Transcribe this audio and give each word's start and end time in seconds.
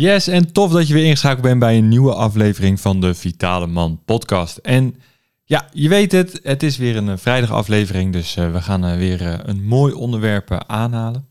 Yes, 0.00 0.26
en 0.26 0.52
tof 0.52 0.72
dat 0.72 0.88
je 0.88 0.94
weer 0.94 1.04
ingeschakeld 1.04 1.42
bent 1.42 1.58
bij 1.58 1.78
een 1.78 1.88
nieuwe 1.88 2.14
aflevering 2.14 2.80
van 2.80 3.00
de 3.00 3.14
Vitale 3.14 3.66
Man 3.66 4.00
podcast. 4.04 4.56
En 4.56 4.94
ja, 5.44 5.68
je 5.72 5.88
weet 5.88 6.12
het, 6.12 6.40
het 6.42 6.62
is 6.62 6.76
weer 6.76 6.96
een 6.96 7.18
vrijdag 7.18 7.50
aflevering, 7.52 8.12
dus 8.12 8.36
uh, 8.36 8.52
we 8.52 8.62
gaan 8.62 8.84
uh, 8.84 8.96
weer 8.96 9.48
een 9.48 9.64
mooi 9.64 9.94
onderwerp 9.94 10.64
aanhalen. 10.66 11.28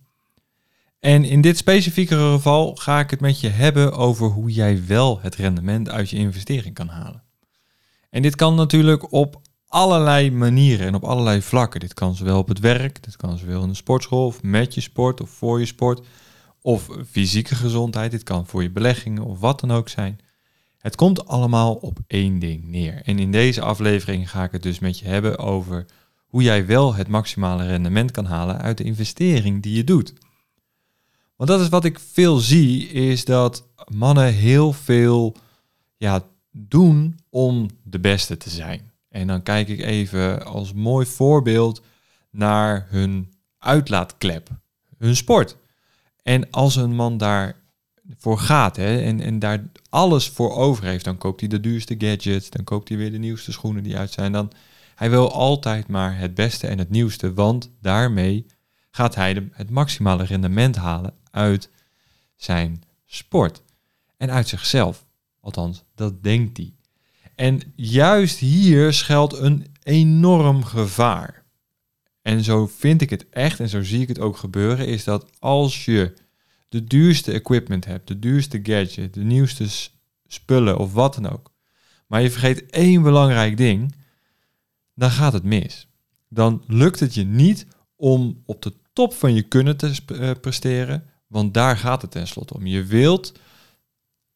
En 0.99 1.23
in 1.23 1.41
dit 1.41 1.57
specifieke 1.57 2.15
geval 2.15 2.75
ga 2.75 2.99
ik 2.99 3.09
het 3.09 3.19
met 3.19 3.39
je 3.39 3.49
hebben 3.49 3.93
over 3.93 4.27
hoe 4.27 4.51
jij 4.51 4.83
wel 4.87 5.19
het 5.21 5.35
rendement 5.35 5.89
uit 5.89 6.09
je 6.09 6.17
investering 6.17 6.73
kan 6.73 6.87
halen. 6.87 7.23
En 8.09 8.21
dit 8.21 8.35
kan 8.35 8.55
natuurlijk 8.55 9.11
op 9.11 9.41
allerlei 9.67 10.31
manieren 10.31 10.87
en 10.87 10.95
op 10.95 11.03
allerlei 11.03 11.41
vlakken. 11.41 11.79
Dit 11.79 11.93
kan 11.93 12.15
zowel 12.15 12.37
op 12.37 12.47
het 12.47 12.59
werk, 12.59 13.03
dit 13.03 13.15
kan 13.15 13.37
zowel 13.37 13.61
in 13.61 13.69
de 13.69 13.75
sportschool 13.75 14.25
of 14.25 14.43
met 14.43 14.73
je 14.73 14.81
sport 14.81 15.21
of 15.21 15.29
voor 15.29 15.59
je 15.59 15.65
sport 15.65 16.01
of 16.61 16.89
fysieke 17.09 17.55
gezondheid. 17.55 18.11
Dit 18.11 18.23
kan 18.23 18.45
voor 18.45 18.63
je 18.63 18.71
beleggingen 18.71 19.23
of 19.23 19.39
wat 19.39 19.59
dan 19.59 19.71
ook 19.71 19.89
zijn. 19.89 20.19
Het 20.77 20.95
komt 20.95 21.27
allemaal 21.27 21.73
op 21.73 21.99
één 22.07 22.39
ding 22.39 22.67
neer. 22.67 23.01
En 23.03 23.19
in 23.19 23.31
deze 23.31 23.61
aflevering 23.61 24.29
ga 24.29 24.43
ik 24.43 24.51
het 24.51 24.63
dus 24.63 24.79
met 24.79 24.99
je 24.99 25.07
hebben 25.07 25.37
over 25.37 25.85
hoe 26.27 26.41
jij 26.41 26.65
wel 26.65 26.95
het 26.95 27.07
maximale 27.07 27.65
rendement 27.65 28.11
kan 28.11 28.25
halen 28.25 28.61
uit 28.61 28.77
de 28.77 28.83
investering 28.83 29.63
die 29.63 29.75
je 29.75 29.83
doet. 29.83 30.13
Want 31.35 31.49
dat 31.49 31.61
is 31.61 31.69
wat 31.69 31.85
ik 31.85 31.99
veel 31.99 32.37
zie, 32.37 32.87
is 32.87 33.25
dat 33.25 33.67
mannen 33.87 34.33
heel 34.33 34.73
veel 34.73 35.35
ja, 35.97 36.23
doen 36.51 37.19
om 37.29 37.69
de 37.83 37.99
beste 37.99 38.37
te 38.37 38.49
zijn. 38.49 38.91
En 39.09 39.27
dan 39.27 39.43
kijk 39.43 39.67
ik 39.67 39.79
even 39.79 40.45
als 40.45 40.73
mooi 40.73 41.05
voorbeeld 41.05 41.81
naar 42.31 42.87
hun 42.89 43.33
uitlaatklep, 43.57 44.49
hun 44.97 45.15
sport. 45.15 45.57
En 46.27 46.49
als 46.51 46.75
een 46.75 46.95
man 46.95 47.17
daarvoor 47.17 48.39
gaat 48.39 48.75
hè, 48.75 49.01
en, 49.01 49.19
en 49.19 49.39
daar 49.39 49.63
alles 49.89 50.29
voor 50.29 50.55
over 50.55 50.83
heeft, 50.83 51.05
dan 51.05 51.17
koopt 51.17 51.39
hij 51.39 51.49
de 51.49 51.59
duurste 51.59 51.95
gadgets, 51.97 52.49
dan 52.49 52.63
koopt 52.63 52.89
hij 52.89 52.97
weer 52.97 53.11
de 53.11 53.17
nieuwste 53.17 53.51
schoenen 53.51 53.83
die 53.83 53.97
uit 53.97 54.11
zijn. 54.11 54.31
Dan, 54.31 54.51
hij 54.95 55.09
wil 55.09 55.31
altijd 55.31 55.87
maar 55.87 56.17
het 56.17 56.33
beste 56.33 56.67
en 56.67 56.77
het 56.77 56.89
nieuwste, 56.89 57.33
want 57.33 57.71
daarmee 57.81 58.45
gaat 58.91 59.15
hij 59.15 59.33
de, 59.33 59.47
het 59.51 59.69
maximale 59.69 60.23
rendement 60.23 60.75
halen 60.75 61.13
uit 61.31 61.69
zijn 62.35 62.83
sport 63.05 63.61
en 64.17 64.31
uit 64.31 64.47
zichzelf. 64.47 65.05
Althans, 65.39 65.83
dat 65.95 66.23
denkt 66.23 66.57
hij. 66.57 66.73
En 67.35 67.61
juist 67.75 68.37
hier 68.37 68.93
schuilt 68.93 69.33
een 69.33 69.75
enorm 69.83 70.63
gevaar. 70.63 71.43
En 72.27 72.43
zo 72.43 72.67
vind 72.67 73.01
ik 73.01 73.09
het 73.09 73.29
echt 73.29 73.59
en 73.59 73.69
zo 73.69 73.83
zie 73.83 74.01
ik 74.01 74.07
het 74.07 74.19
ook 74.19 74.37
gebeuren, 74.37 74.87
is 74.87 75.03
dat 75.03 75.29
als 75.39 75.85
je 75.85 76.13
de 76.69 76.83
duurste 76.83 77.31
equipment 77.31 77.85
hebt, 77.85 78.07
de 78.07 78.19
duurste 78.19 78.59
gadget, 78.63 79.13
de 79.13 79.23
nieuwste 79.23 79.67
spullen 80.27 80.77
of 80.77 80.93
wat 80.93 81.13
dan 81.13 81.29
ook, 81.29 81.51
maar 82.07 82.21
je 82.21 82.31
vergeet 82.31 82.69
één 82.69 83.01
belangrijk 83.01 83.57
ding, 83.57 83.95
dan 84.93 85.11
gaat 85.11 85.33
het 85.33 85.43
mis. 85.43 85.87
Dan 86.29 86.63
lukt 86.67 86.99
het 86.99 87.13
je 87.13 87.23
niet 87.23 87.67
om 87.95 88.41
op 88.45 88.61
de 88.61 88.73
top 88.93 89.13
van 89.13 89.33
je 89.33 89.41
kunnen 89.41 89.77
te 89.77 89.95
eh, 90.07 90.31
presteren, 90.41 91.03
want 91.27 91.53
daar 91.53 91.77
gaat 91.77 92.01
het 92.01 92.11
tenslotte 92.11 92.53
om. 92.53 92.65
Je 92.65 92.83
wilt 92.83 93.31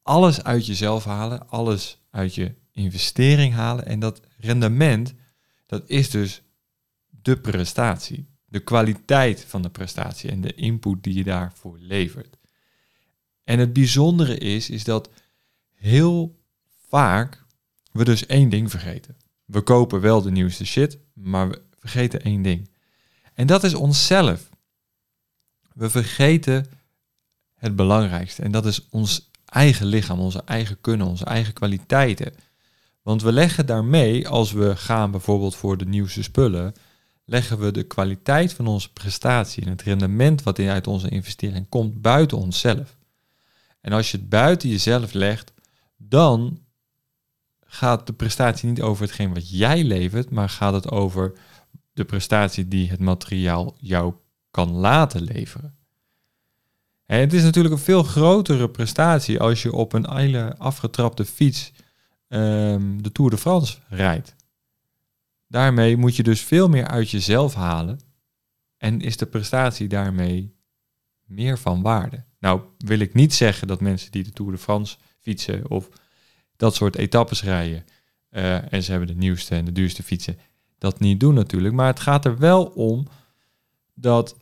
alles 0.01 0.43
uit 0.43 0.65
jezelf 0.65 1.05
halen, 1.05 1.49
alles 1.49 1.97
uit 2.11 2.35
je 2.35 2.53
investering 2.71 3.53
halen 3.53 3.85
en 3.85 3.99
dat 3.99 4.21
rendement, 4.37 5.13
dat 5.65 5.83
is 5.85 6.09
dus 6.09 6.41
de 7.21 7.37
prestatie, 7.37 8.27
de 8.45 8.59
kwaliteit 8.59 9.45
van 9.47 9.61
de 9.61 9.69
prestatie 9.69 10.29
en 10.29 10.41
de 10.41 10.53
input 10.53 11.03
die 11.03 11.13
je 11.13 11.23
daarvoor 11.23 11.77
levert. 11.79 12.37
En 13.43 13.59
het 13.59 13.73
bijzondere 13.73 14.37
is, 14.37 14.69
is 14.69 14.83
dat 14.83 15.09
heel 15.73 16.39
vaak 16.87 17.43
we 17.91 18.03
dus 18.03 18.25
één 18.25 18.49
ding 18.49 18.69
vergeten. 18.69 19.17
We 19.45 19.61
kopen 19.61 20.01
wel 20.01 20.21
de 20.21 20.31
nieuwste 20.31 20.65
shit, 20.65 20.97
maar 21.13 21.49
we 21.49 21.61
vergeten 21.79 22.21
één 22.21 22.41
ding. 22.41 22.69
En 23.33 23.47
dat 23.47 23.63
is 23.63 23.73
onszelf. 23.73 24.49
We 25.73 25.89
vergeten 25.89 26.65
het 27.53 27.75
belangrijkste. 27.75 28.41
En 28.41 28.51
dat 28.51 28.65
is 28.65 28.87
ons 28.89 29.29
eigen 29.45 29.85
lichaam, 29.85 30.19
onze 30.19 30.41
eigen 30.45 30.81
kunnen, 30.81 31.07
onze 31.07 31.25
eigen 31.25 31.53
kwaliteiten. 31.53 32.33
Want 33.01 33.21
we 33.21 33.31
leggen 33.31 33.65
daarmee, 33.65 34.27
als 34.27 34.51
we 34.51 34.75
gaan 34.75 35.11
bijvoorbeeld 35.11 35.55
voor 35.55 35.77
de 35.77 35.85
nieuwste 35.85 36.23
spullen, 36.23 36.73
leggen 37.31 37.59
we 37.59 37.71
de 37.71 37.83
kwaliteit 37.83 38.53
van 38.53 38.67
onze 38.67 38.93
prestatie 38.93 39.63
en 39.63 39.69
het 39.69 39.81
rendement 39.81 40.43
wat 40.43 40.59
uit 40.59 40.87
onze 40.87 41.09
investering 41.09 41.69
komt 41.69 42.01
buiten 42.01 42.37
onszelf. 42.37 42.97
En 43.81 43.91
als 43.91 44.11
je 44.11 44.17
het 44.17 44.29
buiten 44.29 44.69
jezelf 44.69 45.13
legt, 45.13 45.53
dan 45.97 46.59
gaat 47.65 48.07
de 48.07 48.13
prestatie 48.13 48.69
niet 48.69 48.81
over 48.81 49.03
hetgeen 49.03 49.33
wat 49.33 49.49
jij 49.49 49.83
levert, 49.83 50.29
maar 50.29 50.49
gaat 50.49 50.73
het 50.73 50.89
over 50.89 51.33
de 51.93 52.05
prestatie 52.05 52.67
die 52.67 52.89
het 52.89 52.99
materiaal 52.99 53.75
jou 53.79 54.13
kan 54.51 54.71
laten 54.71 55.21
leveren. 55.21 55.75
En 57.05 57.19
het 57.19 57.33
is 57.33 57.43
natuurlijk 57.43 57.73
een 57.73 57.81
veel 57.81 58.03
grotere 58.03 58.69
prestatie 58.69 59.39
als 59.39 59.61
je 59.61 59.73
op 59.73 59.93
een 59.93 60.05
eile 60.05 60.55
afgetrapte 60.57 61.25
fiets 61.25 61.71
um, 62.27 63.03
de 63.03 63.11
Tour 63.11 63.31
de 63.31 63.37
France 63.37 63.77
rijdt. 63.89 64.35
Daarmee 65.51 65.97
moet 65.97 66.15
je 66.15 66.23
dus 66.23 66.41
veel 66.41 66.69
meer 66.69 66.87
uit 66.87 67.09
jezelf 67.09 67.53
halen 67.53 67.99
en 68.77 69.01
is 69.01 69.17
de 69.17 69.25
prestatie 69.25 69.87
daarmee 69.87 70.55
meer 71.25 71.57
van 71.57 71.81
waarde. 71.81 72.25
Nou 72.39 72.61
wil 72.77 72.99
ik 72.99 73.13
niet 73.13 73.33
zeggen 73.33 73.67
dat 73.67 73.81
mensen 73.81 74.11
die 74.11 74.23
de 74.23 74.31
Tour 74.31 74.51
de 74.51 74.57
France 74.57 74.97
fietsen 75.19 75.69
of 75.69 75.89
dat 76.55 76.75
soort 76.75 76.95
etappes 76.95 77.43
rijden 77.43 77.85
uh, 78.29 78.73
en 78.73 78.83
ze 78.83 78.91
hebben 78.91 79.09
de 79.09 79.15
nieuwste 79.15 79.55
en 79.55 79.65
de 79.65 79.71
duurste 79.71 80.03
fietsen, 80.03 80.37
dat 80.77 80.99
niet 80.99 81.19
doen 81.19 81.33
natuurlijk. 81.33 81.73
Maar 81.73 81.87
het 81.87 81.99
gaat 81.99 82.25
er 82.25 82.37
wel 82.37 82.65
om 82.65 83.07
dat 83.93 84.37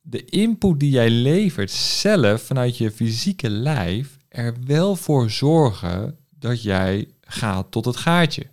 de 0.00 0.24
input 0.24 0.80
die 0.80 0.90
jij 0.90 1.10
levert 1.10 1.70
zelf 1.70 2.42
vanuit 2.42 2.76
je 2.76 2.90
fysieke 2.90 3.50
lijf 3.50 4.16
er 4.28 4.54
wel 4.64 4.96
voor 4.96 5.30
zorgen 5.30 6.18
dat 6.30 6.62
jij 6.62 7.08
gaat 7.20 7.70
tot 7.70 7.84
het 7.84 7.96
gaatje, 7.96 8.46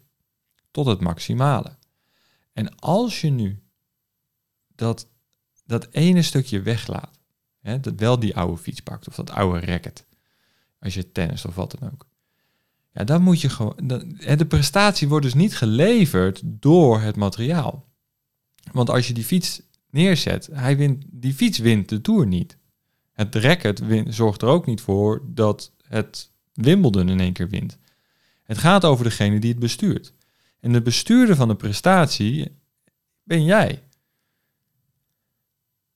tot 0.72 0.86
het 0.86 1.00
maximale. 1.00 1.80
En 2.54 2.76
als 2.76 3.22
je 3.22 3.30
nu 3.30 3.64
dat, 4.76 5.08
dat 5.66 5.88
ene 5.92 6.22
stukje 6.22 6.62
weglaat, 6.62 7.20
hè, 7.60 7.80
dat 7.80 7.94
wel 8.00 8.20
die 8.20 8.36
oude 8.36 8.62
fiets 8.62 8.80
pakt 8.80 9.08
of 9.08 9.16
dat 9.16 9.30
oude 9.30 9.60
racket, 9.60 10.06
als 10.80 10.94
je 10.94 11.12
tennis 11.12 11.46
of 11.46 11.56
wat 11.56 11.76
dan 11.80 11.92
ook, 11.92 12.08
ja, 12.94 13.04
dan 13.04 13.22
moet 13.22 13.42
je 13.42 13.50
gewoon. 13.50 13.76
De 14.38 14.46
prestatie 14.48 15.08
wordt 15.08 15.26
dus 15.26 15.34
niet 15.34 15.56
geleverd 15.56 16.42
door 16.44 17.02
het 17.02 17.16
materiaal. 17.16 17.90
Want 18.72 18.90
als 18.90 19.08
je 19.08 19.14
die 19.14 19.24
fiets 19.24 19.62
neerzet, 19.90 20.50
hij 20.52 20.78
wint, 20.78 21.06
die 21.10 21.34
fiets 21.34 21.58
wint 21.58 21.90
de 21.90 22.02
tour 22.02 22.28
niet. 22.28 22.58
Het 23.12 23.36
racket 23.36 23.82
zorgt 24.08 24.42
er 24.42 24.48
ook 24.48 24.66
niet 24.66 24.82
voor 24.82 25.22
dat 25.26 25.72
het 25.88 26.32
Wimbledon 26.54 27.10
in 27.10 27.20
één 27.20 27.34
keer 27.34 27.50
wint. 27.50 27.78
Het 28.44 28.58
gaat 28.58 28.86
over 28.86 29.04
degene 29.04 29.40
die 29.40 29.52
het 29.52 29.60
bestuurt. 29.60 30.14
En 30.62 30.72
de 30.72 30.82
bestuurder 30.82 31.36
van 31.36 31.48
de 31.48 31.56
prestatie 31.56 32.60
ben 33.24 33.44
jij. 33.44 33.84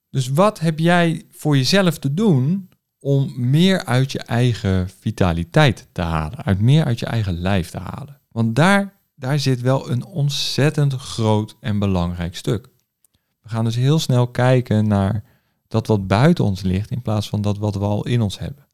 Dus 0.10 0.28
wat 0.28 0.60
heb 0.60 0.80
jij 0.80 1.26
voor 1.32 1.58
jezelf 1.58 2.00
te 2.00 2.14
doen 2.14 2.70
om 3.00 3.34
meer 3.50 3.86
uit 3.86 4.12
je 4.12 4.20
eigen 4.20 4.90
vitaliteit 4.90 5.88
te 5.92 6.02
halen, 6.02 6.44
uit 6.44 6.60
meer 6.60 6.86
uit 6.86 7.00
je 7.00 7.06
eigen 7.06 7.40
lijf 7.40 7.70
te 7.70 7.80
halen? 7.80 8.22
Want 8.32 8.56
daar, 8.56 9.00
daar 9.16 9.40
zit 9.40 9.62
wel 9.62 9.90
een 9.90 10.06
ontzettend 10.06 10.94
groot 10.94 11.58
en 11.60 11.80
belangrijk 11.80 12.36
stuk. 12.36 12.70
We 13.42 13.50
gaan 13.50 13.66
dus 13.66 13.76
heel 13.76 14.00
snel 14.00 14.28
kijken 14.28 14.88
naar 14.88 15.24
dat 15.68 15.88
wat 15.88 16.08
buiten 16.08 16.44
ons 16.44 16.62
ligt 16.62 16.92
in 16.92 17.02
plaats 17.02 17.30
van 17.30 17.42
dat 17.42 17.58
wat 17.58 17.76
we 17.76 17.84
al 17.84 18.06
in 18.06 18.22
ons 18.22 18.40
hebben. 18.40 18.68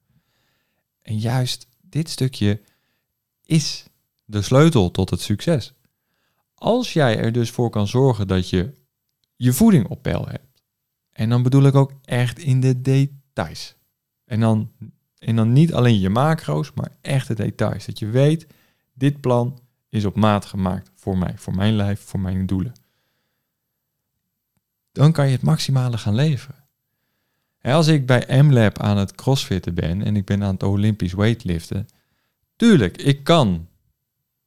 En 1.01 1.19
juist 1.19 1.67
dit 1.81 2.09
stukje 2.09 2.61
is 3.45 3.85
de 4.25 4.41
sleutel 4.41 4.91
tot 4.91 5.09
het 5.09 5.21
succes. 5.21 5.73
Als 6.61 6.93
jij 6.93 7.17
er 7.17 7.31
dus 7.31 7.51
voor 7.51 7.69
kan 7.69 7.87
zorgen 7.87 8.27
dat 8.27 8.49
je 8.49 8.73
je 9.35 9.53
voeding 9.53 9.87
op 9.87 10.01
peil 10.01 10.27
hebt. 10.27 10.63
En 11.11 11.29
dan 11.29 11.43
bedoel 11.43 11.63
ik 11.63 11.75
ook 11.75 11.93
echt 12.03 12.39
in 12.39 12.59
de 12.59 12.81
details. 12.81 13.75
En 14.25 14.39
dan, 14.39 14.71
en 15.17 15.35
dan 15.35 15.53
niet 15.53 15.73
alleen 15.73 15.99
je 15.99 16.09
macro's, 16.09 16.71
maar 16.73 16.97
echt 17.01 17.27
de 17.27 17.33
details. 17.33 17.85
Dat 17.85 17.99
je 17.99 18.07
weet, 18.07 18.47
dit 18.93 19.21
plan 19.21 19.59
is 19.89 20.05
op 20.05 20.15
maat 20.15 20.45
gemaakt 20.45 20.91
voor 20.95 21.17
mij, 21.17 21.33
voor 21.37 21.55
mijn 21.55 21.73
lijf, 21.73 21.99
voor 22.01 22.19
mijn 22.19 22.45
doelen. 22.45 22.73
Dan 24.91 25.11
kan 25.11 25.25
je 25.25 25.31
het 25.31 25.41
maximale 25.41 25.97
gaan 25.97 26.15
leveren. 26.15 26.67
als 27.61 27.87
ik 27.87 28.05
bij 28.05 28.43
MLab 28.43 28.79
aan 28.79 28.97
het 28.97 29.15
crossfitten 29.15 29.73
ben 29.73 30.03
en 30.03 30.15
ik 30.15 30.25
ben 30.25 30.43
aan 30.43 30.53
het 30.53 30.63
Olympisch 30.63 31.13
weightliften, 31.13 31.87
tuurlijk, 32.55 32.97
ik 32.97 33.23
kan 33.23 33.69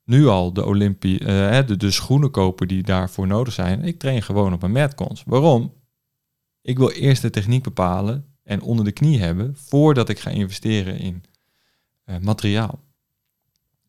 nu 0.04 0.26
al 0.26 0.52
de, 0.52 0.64
Olympie, 0.64 1.20
uh, 1.20 1.66
de, 1.66 1.76
de, 1.76 1.90
schoenen 1.90 2.30
kopen 2.30 2.68
die 2.68 2.82
daarvoor 2.82 3.26
nodig 3.26 3.52
zijn. 3.52 3.82
Ik 3.82 3.98
train 3.98 4.22
gewoon 4.22 4.52
op 4.52 4.62
een 4.62 4.72
metcons. 4.72 5.22
Waarom? 5.26 5.72
Ik 6.62 6.78
wil 6.78 6.90
eerst 6.90 7.22
de 7.22 7.30
techniek 7.30 7.62
bepalen 7.62 8.34
en 8.42 8.62
onder 8.62 8.84
de 8.84 8.92
knie 8.92 9.20
hebben 9.20 9.56
voordat 9.56 10.08
ik 10.08 10.18
ga 10.18 10.30
investeren 10.30 10.98
in 10.98 11.24
eh, 12.04 12.18
materiaal. 12.18 12.80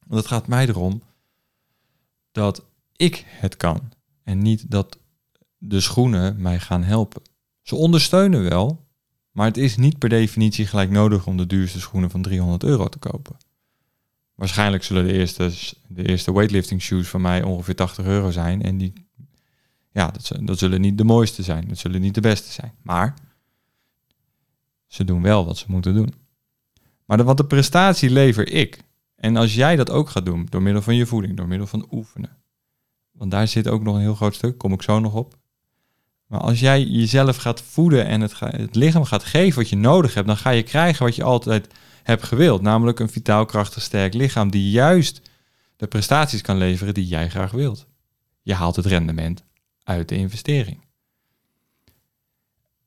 Want 0.06 0.22
het 0.22 0.28
gaat 0.28 0.48
mij 0.48 0.68
erom 0.68 1.02
dat 2.32 2.66
ik 2.96 3.26
het 3.28 3.58
kan 3.58 3.92
en 4.24 4.42
niet 4.42 4.72
dat 4.72 4.98
de 5.58 5.80
schoenen 5.80 6.42
mij 6.42 6.60
gaan 6.60 6.84
helpen. 6.84 7.22
Ze 7.62 7.76
ondersteunen 7.76 8.50
wel, 8.50 8.86
maar 9.32 9.46
het 9.46 9.58
is 9.58 9.78
niet 9.78 10.00
per 10.00 10.10
definitie 10.10 10.66
gelijk 10.66 10.90
nodig 10.90 11.28
om 11.28 11.38
de 11.38 11.48
duurste 11.48 11.80
schoenen 11.80 12.10
van 12.10 12.22
300 12.22 12.64
euro 12.64 12.88
te 12.88 12.98
kopen. 12.98 13.36
Waarschijnlijk 14.36 14.84
zullen 14.84 15.06
de 15.06 15.14
eerste, 15.14 15.52
de 15.88 16.08
eerste 16.08 16.34
weightlifting 16.34 16.82
shoes 16.82 17.08
van 17.08 17.22
mij 17.22 17.44
ongeveer 17.44 17.76
80 17.76 18.06
euro 18.06 18.32
zijn. 18.32 18.62
En 18.62 18.78
die, 18.78 18.94
ja, 19.92 20.12
dat, 20.12 20.32
dat 20.42 20.60
zullen 20.60 20.82
niet 20.82 20.98
de 20.98 21.04
mooiste 21.04 21.44
zijn. 21.44 21.68
Dat 21.68 21.78
zullen 21.78 22.02
niet 22.02 22.16
de 22.16 22.22
beste 22.22 22.52
zijn. 22.52 22.74
Maar 22.82 23.14
ze 24.88 25.04
doen 25.04 25.22
wel 25.22 25.46
wat 25.46 25.58
ze 25.58 25.66
moeten 25.68 25.94
doen. 25.94 26.14
Maar 27.06 27.18
de, 27.18 27.24
wat 27.24 27.38
de 27.38 27.46
prestatie 27.46 28.10
lever 28.10 28.52
ik. 28.52 28.84
En 29.16 29.36
als 29.36 29.54
jij 29.54 29.76
dat 29.76 29.90
ook 29.90 30.10
gaat 30.10 30.26
doen, 30.26 30.48
door 30.50 30.62
middel 30.62 30.82
van 30.82 30.96
je 30.96 31.06
voeding, 31.06 31.38
door 31.38 31.48
middel 31.48 31.68
van 31.68 31.88
oefenen. 31.92 32.38
Want 33.12 33.32
daar 33.32 33.48
zit 33.48 33.68
ook 33.68 33.84
nog 33.84 33.96
een 33.96 34.02
heel 34.02 34.16
groot 34.16 34.36
stuk, 34.36 34.58
kom 34.58 34.74
ik 34.74 34.82
zo 34.82 35.00
nog 35.00 35.14
op. 35.14 35.38
Maar 36.28 36.40
als 36.40 36.60
jij 36.60 36.84
jezelf 36.84 37.36
gaat 37.38 37.62
voeden 37.62 38.06
en 38.06 38.22
het, 38.22 38.40
het 38.40 38.76
lichaam 38.76 39.04
gaat 39.04 39.24
geven 39.24 39.60
wat 39.60 39.70
je 39.70 39.76
nodig 39.76 40.14
hebt, 40.14 40.28
dan 40.28 40.38
ga 40.38 40.50
je 40.50 40.64
krijgen 40.64 41.06
wat 41.06 41.16
je 41.16 41.24
altijd 41.24 41.68
hebt 42.06 42.24
gewild. 42.24 42.62
Namelijk 42.62 43.00
een 43.00 43.10
vitaal, 43.10 43.46
krachtig, 43.46 43.82
sterk 43.82 44.14
lichaam 44.14 44.50
die 44.50 44.70
juist 44.70 45.22
de 45.76 45.88
prestaties 45.88 46.42
kan 46.42 46.58
leveren 46.58 46.94
die 46.94 47.08
jij 47.08 47.30
graag 47.30 47.52
wilt. 47.52 47.88
Je 48.42 48.54
haalt 48.54 48.76
het 48.76 48.86
rendement 48.86 49.44
uit 49.84 50.10
de 50.10 50.16
investering. 50.16 50.84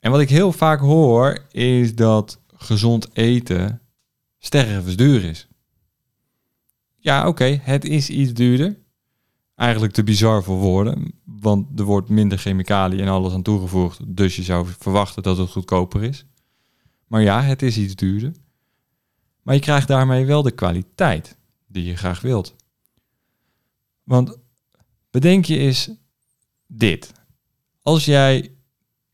En 0.00 0.10
wat 0.10 0.20
ik 0.20 0.28
heel 0.28 0.52
vaak 0.52 0.80
hoor 0.80 1.38
is 1.50 1.94
dat 1.94 2.40
gezond 2.56 3.08
eten 3.12 3.80
stervensduur 4.38 5.24
is. 5.24 5.48
Ja, 6.96 7.28
oké, 7.28 7.60
het 7.62 7.84
is 7.84 8.10
iets 8.10 8.32
duurder. 8.32 8.78
Eigenlijk 9.54 9.92
te 9.92 10.04
bizar 10.04 10.42
voor 10.42 10.56
woorden, 10.56 11.12
want 11.24 11.78
er 11.78 11.84
wordt 11.84 12.08
minder 12.08 12.38
chemicaliën 12.38 13.00
en 13.00 13.08
alles 13.08 13.32
aan 13.32 13.42
toegevoegd, 13.42 14.16
dus 14.16 14.36
je 14.36 14.42
zou 14.42 14.66
verwachten 14.78 15.22
dat 15.22 15.36
het 15.36 15.50
goedkoper 15.50 16.02
is. 16.02 16.24
Maar 17.06 17.22
ja, 17.22 17.42
het 17.42 17.62
is 17.62 17.78
iets 17.78 17.94
duurder. 17.94 18.32
Maar 19.48 19.56
je 19.56 19.62
krijgt 19.62 19.88
daarmee 19.88 20.24
wel 20.24 20.42
de 20.42 20.50
kwaliteit 20.50 21.36
die 21.66 21.84
je 21.84 21.96
graag 21.96 22.20
wilt. 22.20 22.54
Want 24.02 24.36
bedenk 25.10 25.44
je 25.44 25.58
eens 25.58 25.90
dit. 26.66 27.12
Als 27.82 28.04
jij, 28.04 28.52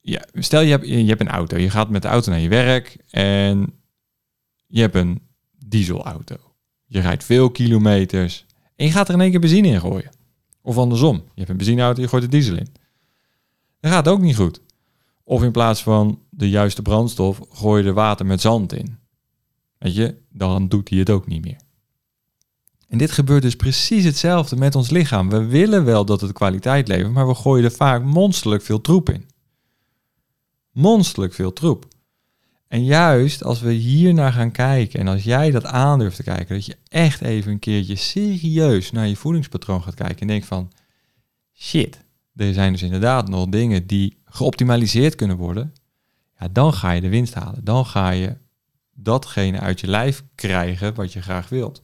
ja, 0.01 0.25
stel 0.33 0.61
je 0.61 0.71
hebt, 0.71 0.87
je 0.89 1.05
hebt 1.05 1.21
een 1.21 1.29
auto, 1.29 1.57
je 1.57 1.71
gaat 1.71 1.91
met 1.91 2.03
de 2.03 2.09
auto 2.09 2.31
naar 2.31 2.41
je 2.41 2.49
werk 2.49 2.97
en 3.11 3.75
je 4.67 4.81
hebt 4.81 4.95
een 4.95 5.23
dieselauto. 5.67 6.37
Je 6.85 7.01
rijdt 7.01 7.25
veel 7.25 7.51
kilometers 7.51 8.47
en 8.77 8.87
je 8.87 8.93
gaat 8.93 9.09
er 9.09 9.15
in 9.15 9.21
één 9.21 9.31
keer 9.31 9.41
benzine 9.41 9.69
in 9.69 9.81
gooien. 9.81 10.11
Of 10.63 10.79
andersom, 10.79 11.17
je 11.17 11.33
hebt 11.35 11.49
een 11.49 11.57
benzineauto, 11.57 12.01
je 12.01 12.09
gooit 12.09 12.23
de 12.23 12.29
diesel 12.29 12.57
in. 12.57 12.69
Dat 13.81 13.93
gaat 13.93 14.09
ook 14.09 14.21
niet 14.21 14.37
goed. 14.37 14.61
Of 15.25 15.43
in 15.43 15.53
plaats 15.53 15.83
van 15.83 16.23
de 16.31 16.49
juiste 16.49 16.83
brandstof 16.83 17.41
gooi 17.51 17.83
je 17.83 17.89
er 17.89 17.95
water 17.95 18.27
met 18.27 18.41
zand 18.41 18.73
in. 18.73 19.03
Je, 19.93 20.17
dan 20.31 20.69
doet 20.69 20.89
hij 20.89 20.99
het 20.99 21.11
ook 21.11 21.27
niet 21.27 21.45
meer. 21.45 21.61
En 22.89 22.99
dit 22.99 23.11
gebeurt 23.11 23.43
dus 23.43 23.57
precies 23.57 24.05
hetzelfde 24.05 24.57
met 24.57 24.75
ons 24.75 24.91
lichaam. 24.91 25.29
We 25.29 25.45
willen 25.45 25.85
wel 25.85 26.05
dat 26.05 26.21
het 26.21 26.33
kwaliteit 26.33 26.89
levert, 26.89 27.13
maar 27.13 27.27
we 27.29 27.35
gooien 27.35 27.65
er 27.65 27.73
vaak 27.73 28.03
monsterlijk 28.03 28.63
veel 28.63 28.81
troep 28.81 29.11
in. 29.11 29.29
Monsterlijk 30.73 31.35
veel 31.35 31.53
troep. 31.53 31.89
En 32.69 32.85
juist 32.85 33.45
als 33.45 33.61
we 33.61 33.73
hier 33.73 34.15
naar 34.15 34.33
gaan 34.33 34.51
kijken 34.51 35.01
en 35.01 35.09
als 35.09 35.25
jij 35.25 35.51
dat 35.51 35.65
aandurft 35.65 36.17
te 36.17 36.23
kijken, 36.23 36.55
dat 36.55 36.67
je 36.67 36.77
echt 36.89 37.21
even 37.21 37.53
een 37.53 37.59
keertje 37.59 37.97
serieus 37.97 38.93
naar 38.93 39.09
je 39.09 39.17
voedingspatroon 39.17 39.83
gaat 39.83 39.95
kijken 39.95 40.21
en 40.21 40.27
denkt 40.27 40.47
van, 40.47 40.73
shit, 41.55 42.05
er 42.37 42.53
zijn 42.53 42.73
dus 42.73 42.83
inderdaad 42.83 43.29
nog 43.29 43.49
dingen 43.49 43.87
die 43.87 44.19
geoptimaliseerd 44.25 45.15
kunnen 45.15 45.37
worden, 45.37 45.73
ja, 46.39 46.49
dan 46.49 46.73
ga 46.73 46.91
je 46.91 47.01
de 47.01 47.09
winst 47.09 47.35
halen. 47.35 47.65
Dan 47.65 47.87
ga 47.87 48.11
je 48.11 48.37
datgene 48.95 49.61
uit 49.61 49.81
je 49.81 49.87
lijf 49.87 50.25
krijgen 50.35 50.95
wat 50.95 51.13
je 51.13 51.23
graag 51.23 51.49
wilt. 51.49 51.83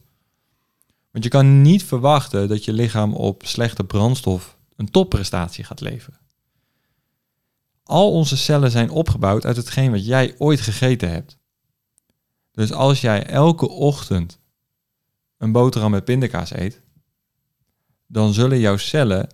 Want 1.11 1.23
je 1.23 1.29
kan 1.29 1.61
niet 1.61 1.83
verwachten 1.83 2.47
dat 2.47 2.65
je 2.65 2.73
lichaam 2.73 3.13
op 3.13 3.45
slechte 3.45 3.83
brandstof 3.83 4.57
een 4.75 4.91
topprestatie 4.91 5.63
gaat 5.63 5.81
leveren. 5.81 6.19
Al 7.83 8.11
onze 8.11 8.37
cellen 8.37 8.71
zijn 8.71 8.89
opgebouwd 8.89 9.45
uit 9.45 9.55
hetgeen 9.55 9.91
wat 9.91 10.05
jij 10.05 10.35
ooit 10.37 10.61
gegeten 10.61 11.09
hebt. 11.09 11.37
Dus 12.51 12.71
als 12.71 13.01
jij 13.01 13.25
elke 13.25 13.69
ochtend 13.69 14.39
een 15.37 15.51
boterham 15.51 15.91
met 15.91 16.05
pindakaas 16.05 16.53
eet, 16.53 16.81
dan 18.07 18.33
zullen 18.33 18.59
jouw 18.59 18.77
cellen 18.77 19.29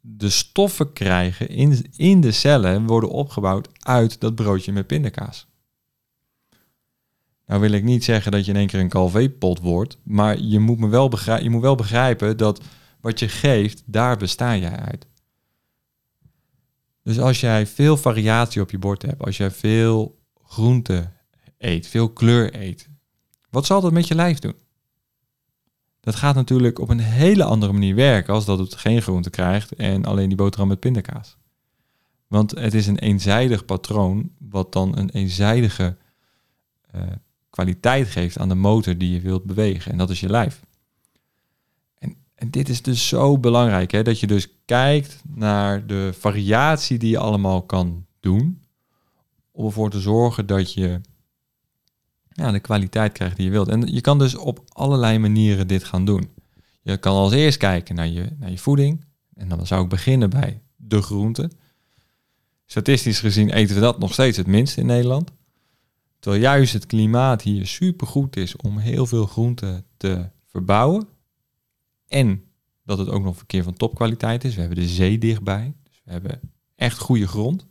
de 0.00 0.30
stoffen 0.30 0.92
krijgen 0.92 1.48
in, 1.48 1.86
in 1.96 2.20
de 2.20 2.32
cellen 2.32 2.86
worden 2.86 3.10
opgebouwd 3.10 3.68
uit 3.78 4.20
dat 4.20 4.34
broodje 4.34 4.72
met 4.72 4.86
pindakaas. 4.86 5.46
Nou 7.46 7.60
wil 7.60 7.70
ik 7.70 7.82
niet 7.82 8.04
zeggen 8.04 8.32
dat 8.32 8.44
je 8.44 8.50
in 8.50 8.56
één 8.56 8.66
keer 8.66 8.80
een 8.80 8.88
calvé-pot 8.88 9.58
wordt, 9.58 9.98
maar 10.02 10.38
je 10.38 10.58
moet, 10.58 10.78
me 10.78 10.88
wel 10.88 11.08
begrijpen, 11.08 11.44
je 11.44 11.50
moet 11.50 11.62
wel 11.62 11.74
begrijpen 11.74 12.36
dat 12.36 12.64
wat 13.00 13.18
je 13.18 13.28
geeft, 13.28 13.82
daar 13.86 14.16
besta 14.16 14.56
jij 14.56 14.76
uit. 14.76 15.06
Dus 17.02 17.20
als 17.20 17.40
jij 17.40 17.66
veel 17.66 17.96
variatie 17.96 18.60
op 18.60 18.70
je 18.70 18.78
bord 18.78 19.02
hebt, 19.02 19.22
als 19.22 19.36
jij 19.36 19.50
veel 19.50 20.18
groente 20.44 21.10
eet, 21.58 21.86
veel 21.86 22.10
kleur 22.10 22.60
eet, 22.60 22.88
wat 23.50 23.66
zal 23.66 23.80
dat 23.80 23.92
met 23.92 24.08
je 24.08 24.14
lijf 24.14 24.38
doen? 24.38 24.56
Dat 26.00 26.14
gaat 26.14 26.34
natuurlijk 26.34 26.78
op 26.78 26.88
een 26.88 27.00
hele 27.00 27.44
andere 27.44 27.72
manier 27.72 27.94
werken 27.94 28.34
als 28.34 28.44
dat 28.44 28.58
het 28.58 28.74
geen 28.74 29.02
groente 29.02 29.30
krijgt 29.30 29.74
en 29.74 30.04
alleen 30.04 30.28
die 30.28 30.36
boterham 30.36 30.68
met 30.68 30.80
pindakaas. 30.80 31.36
Want 32.26 32.50
het 32.50 32.74
is 32.74 32.86
een 32.86 32.98
eenzijdig 32.98 33.64
patroon 33.64 34.30
wat 34.38 34.72
dan 34.72 34.98
een 34.98 35.10
eenzijdige 35.10 35.96
uh, 36.94 37.02
kwaliteit 37.54 38.08
geeft 38.08 38.38
aan 38.38 38.48
de 38.48 38.54
motor 38.54 38.98
die 38.98 39.10
je 39.10 39.20
wilt 39.20 39.44
bewegen. 39.44 39.92
En 39.92 39.98
dat 39.98 40.10
is 40.10 40.20
je 40.20 40.28
lijf. 40.28 40.62
En, 41.98 42.16
en 42.34 42.50
dit 42.50 42.68
is 42.68 42.82
dus 42.82 43.08
zo 43.08 43.38
belangrijk, 43.38 43.90
hè, 43.90 44.02
dat 44.02 44.20
je 44.20 44.26
dus 44.26 44.48
kijkt 44.64 45.22
naar 45.28 45.86
de 45.86 46.12
variatie 46.18 46.98
die 46.98 47.10
je 47.10 47.18
allemaal 47.18 47.62
kan 47.62 48.06
doen. 48.20 48.62
Om 49.52 49.66
ervoor 49.66 49.90
te 49.90 50.00
zorgen 50.00 50.46
dat 50.46 50.72
je 50.72 51.00
de 52.28 52.60
kwaliteit 52.60 53.12
krijgt 53.12 53.36
die 53.36 53.44
je 53.44 53.50
wilt. 53.50 53.68
En 53.68 53.92
je 53.92 54.00
kan 54.00 54.18
dus 54.18 54.34
op 54.34 54.60
allerlei 54.68 55.18
manieren 55.18 55.66
dit 55.66 55.84
gaan 55.84 56.04
doen. 56.04 56.30
Je 56.82 56.96
kan 56.96 57.14
als 57.14 57.32
eerst 57.32 57.58
kijken 57.58 57.94
naar 57.94 58.08
je, 58.08 58.28
naar 58.38 58.50
je 58.50 58.58
voeding. 58.58 59.04
En 59.34 59.48
dan 59.48 59.66
zou 59.66 59.82
ik 59.82 59.88
beginnen 59.88 60.30
bij 60.30 60.62
de 60.76 61.02
groenten. 61.02 61.50
Statistisch 62.66 63.20
gezien 63.20 63.50
eten 63.50 63.74
we 63.74 63.80
dat 63.80 63.98
nog 63.98 64.12
steeds 64.12 64.36
het 64.36 64.46
minst 64.46 64.76
in 64.76 64.86
Nederland. 64.86 65.30
Terwijl 66.24 66.44
juist 66.44 66.72
het 66.72 66.86
klimaat 66.86 67.42
hier 67.42 67.66
super 67.66 68.06
goed 68.06 68.36
is 68.36 68.56
om 68.56 68.78
heel 68.78 69.06
veel 69.06 69.26
groenten 69.26 69.84
te 69.96 70.28
verbouwen. 70.46 71.08
En 72.08 72.44
dat 72.84 72.98
het 72.98 73.08
ook 73.08 73.22
nog 73.22 73.36
verkeer 73.36 73.62
van 73.62 73.74
topkwaliteit 73.74 74.44
is. 74.44 74.54
We 74.54 74.60
hebben 74.60 74.78
de 74.78 74.88
zee 74.88 75.18
dichtbij. 75.18 75.74
Dus 75.82 76.00
we 76.04 76.10
hebben 76.10 76.40
echt 76.76 76.98
goede 76.98 77.26
grond. 77.26 77.66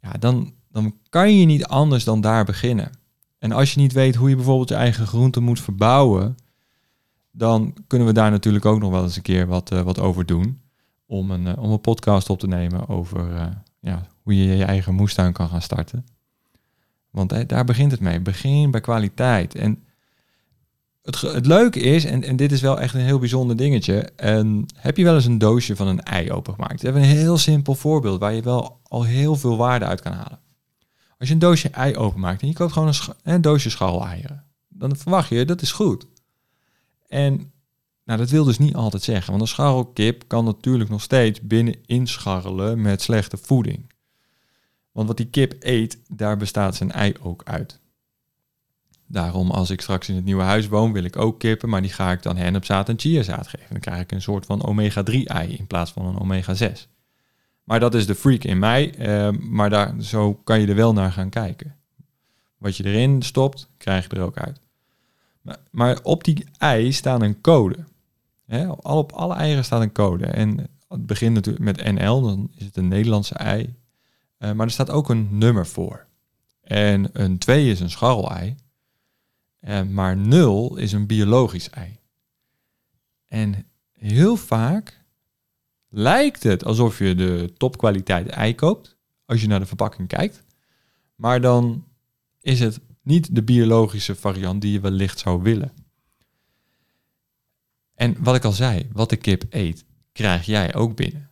Ja, 0.00 0.12
dan, 0.12 0.52
dan 0.70 0.94
kan 1.08 1.36
je 1.36 1.46
niet 1.46 1.64
anders 1.64 2.04
dan 2.04 2.20
daar 2.20 2.44
beginnen. 2.44 2.90
En 3.38 3.52
als 3.52 3.74
je 3.74 3.80
niet 3.80 3.92
weet 3.92 4.14
hoe 4.14 4.28
je 4.28 4.36
bijvoorbeeld 4.36 4.68
je 4.68 4.74
eigen 4.74 5.06
groenten 5.06 5.42
moet 5.42 5.60
verbouwen, 5.60 6.36
dan 7.30 7.74
kunnen 7.86 8.06
we 8.06 8.12
daar 8.12 8.30
natuurlijk 8.30 8.64
ook 8.64 8.80
nog 8.80 8.90
wel 8.90 9.02
eens 9.02 9.16
een 9.16 9.22
keer 9.22 9.46
wat, 9.46 9.72
uh, 9.72 9.80
wat 9.80 9.98
over 9.98 10.26
doen. 10.26 10.60
Om 11.06 11.30
een, 11.30 11.46
uh, 11.46 11.62
om 11.62 11.70
een 11.70 11.80
podcast 11.80 12.30
op 12.30 12.38
te 12.38 12.46
nemen 12.46 12.88
over 12.88 13.32
uh, 13.32 13.46
ja, 13.80 14.06
hoe 14.22 14.36
je 14.36 14.56
je 14.56 14.64
eigen 14.64 14.94
moestuin 14.94 15.32
kan 15.32 15.48
gaan 15.48 15.62
starten. 15.62 16.04
Want 17.10 17.48
daar 17.48 17.64
begint 17.64 17.90
het 17.90 18.00
mee. 18.00 18.20
Begin 18.20 18.70
bij 18.70 18.80
kwaliteit. 18.80 19.54
En 19.54 19.82
het, 21.02 21.20
het 21.20 21.46
leuke 21.46 21.80
is, 21.80 22.04
en, 22.04 22.24
en 22.24 22.36
dit 22.36 22.52
is 22.52 22.60
wel 22.60 22.80
echt 22.80 22.94
een 22.94 23.00
heel 23.00 23.18
bijzonder 23.18 23.56
dingetje. 23.56 24.10
En 24.16 24.66
heb 24.74 24.96
je 24.96 25.04
wel 25.04 25.14
eens 25.14 25.24
een 25.24 25.38
doosje 25.38 25.76
van 25.76 25.86
een 25.86 26.02
ei 26.02 26.32
opengemaakt? 26.32 26.80
We 26.80 26.84
hebben 26.84 27.02
een 27.02 27.16
heel 27.16 27.38
simpel 27.38 27.74
voorbeeld 27.74 28.20
waar 28.20 28.34
je 28.34 28.42
wel 28.42 28.80
al 28.82 29.04
heel 29.04 29.34
veel 29.34 29.56
waarde 29.56 29.84
uit 29.84 30.00
kan 30.00 30.12
halen. 30.12 30.40
Als 31.18 31.28
je 31.28 31.34
een 31.34 31.40
doosje 31.40 31.68
ei 31.68 31.96
openmaakt 31.96 32.42
en 32.42 32.48
je 32.48 32.54
koopt 32.54 32.72
gewoon 32.72 32.88
een, 32.88 32.94
een 33.22 33.40
doosje 33.40 33.70
scharreleieren, 33.70 34.44
dan 34.68 34.96
verwacht 34.96 35.28
je 35.28 35.44
dat 35.44 35.62
is 35.62 35.72
goed. 35.72 36.06
En 37.06 37.52
nou, 38.04 38.18
dat 38.18 38.30
wil 38.30 38.44
dus 38.44 38.58
niet 38.58 38.74
altijd 38.74 39.02
zeggen, 39.02 39.30
want 39.30 39.42
een 39.42 39.48
scharrelkip 39.48 40.24
kan 40.26 40.44
natuurlijk 40.44 40.90
nog 40.90 41.02
steeds 41.02 41.40
binnen 41.40 41.74
inscharrelen 41.86 42.80
met 42.80 43.02
slechte 43.02 43.36
voeding. 43.36 43.92
Want 44.98 45.10
wat 45.10 45.16
die 45.16 45.30
kip 45.30 45.54
eet, 45.60 45.98
daar 46.08 46.36
bestaat 46.36 46.74
zijn 46.76 46.92
ei 46.92 47.14
ook 47.22 47.42
uit. 47.44 47.80
Daarom 49.06 49.50
als 49.50 49.70
ik 49.70 49.80
straks 49.80 50.08
in 50.08 50.14
het 50.14 50.24
nieuwe 50.24 50.42
huis 50.42 50.68
woon, 50.68 50.92
wil 50.92 51.04
ik 51.04 51.16
ook 51.16 51.38
kippen, 51.38 51.68
maar 51.68 51.82
die 51.82 51.90
ga 51.90 52.12
ik 52.12 52.22
dan 52.22 52.36
hennepzaad 52.36 52.88
en 52.88 52.98
chiazaad 52.98 53.48
geven. 53.48 53.66
Dan 53.68 53.80
krijg 53.80 54.00
ik 54.00 54.12
een 54.12 54.22
soort 54.22 54.46
van 54.46 54.66
omega-3 54.66 55.22
ei 55.24 55.56
in 55.56 55.66
plaats 55.66 55.92
van 55.92 56.06
een 56.06 56.18
omega-6. 56.18 56.88
Maar 57.64 57.80
dat 57.80 57.94
is 57.94 58.06
de 58.06 58.14
freak 58.14 58.44
in 58.44 58.58
mij, 58.58 58.98
uh, 58.98 59.38
maar 59.40 59.70
daar, 59.70 59.94
zo 60.02 60.34
kan 60.34 60.60
je 60.60 60.66
er 60.66 60.74
wel 60.74 60.92
naar 60.92 61.12
gaan 61.12 61.30
kijken. 61.30 61.76
Wat 62.56 62.76
je 62.76 62.84
erin 62.84 63.22
stopt, 63.22 63.68
krijg 63.76 64.10
je 64.10 64.16
er 64.16 64.22
ook 64.22 64.38
uit. 64.38 64.60
Maar, 65.70 65.98
op 66.02 66.24
die 66.24 66.46
ei 66.56 66.92
staat 66.92 67.22
een 67.22 67.40
code. 67.40 67.84
Al 68.80 68.98
op 68.98 69.12
alle 69.12 69.34
eieren 69.34 69.64
staat 69.64 69.82
een 69.82 69.92
code. 69.92 70.26
En 70.26 70.68
het 70.88 71.06
begint 71.06 71.34
natuurlijk 71.34 71.64
met 71.64 71.92
NL, 71.92 72.20
dan 72.20 72.50
is 72.54 72.64
het 72.64 72.76
een 72.76 72.88
Nederlandse 72.88 73.34
ei. 73.34 73.76
Uh, 74.38 74.52
maar 74.52 74.66
er 74.66 74.72
staat 74.72 74.90
ook 74.90 75.08
een 75.08 75.38
nummer 75.38 75.66
voor. 75.66 76.06
En 76.60 77.10
een 77.12 77.38
2 77.38 77.70
is 77.70 77.80
een 77.80 77.90
scharrelei. 77.90 78.54
Uh, 79.60 79.82
maar 79.82 80.16
0 80.16 80.76
is 80.76 80.92
een 80.92 81.06
biologisch 81.06 81.70
ei. 81.70 81.98
En 83.26 83.66
heel 83.92 84.36
vaak 84.36 85.04
lijkt 85.88 86.42
het 86.42 86.64
alsof 86.64 86.98
je 86.98 87.14
de 87.14 87.52
topkwaliteit 87.56 88.28
ei 88.28 88.54
koopt, 88.54 88.96
als 89.24 89.40
je 89.40 89.46
naar 89.46 89.60
de 89.60 89.66
verpakking 89.66 90.08
kijkt. 90.08 90.44
Maar 91.14 91.40
dan 91.40 91.84
is 92.40 92.60
het 92.60 92.80
niet 93.02 93.34
de 93.34 93.42
biologische 93.42 94.14
variant 94.14 94.60
die 94.60 94.72
je 94.72 94.80
wellicht 94.80 95.18
zou 95.18 95.42
willen. 95.42 95.72
En 97.94 98.22
wat 98.22 98.34
ik 98.34 98.44
al 98.44 98.52
zei, 98.52 98.88
wat 98.92 99.10
de 99.10 99.16
kip 99.16 99.44
eet, 99.50 99.84
krijg 100.12 100.46
jij 100.46 100.74
ook 100.74 100.96
binnen. 100.96 101.30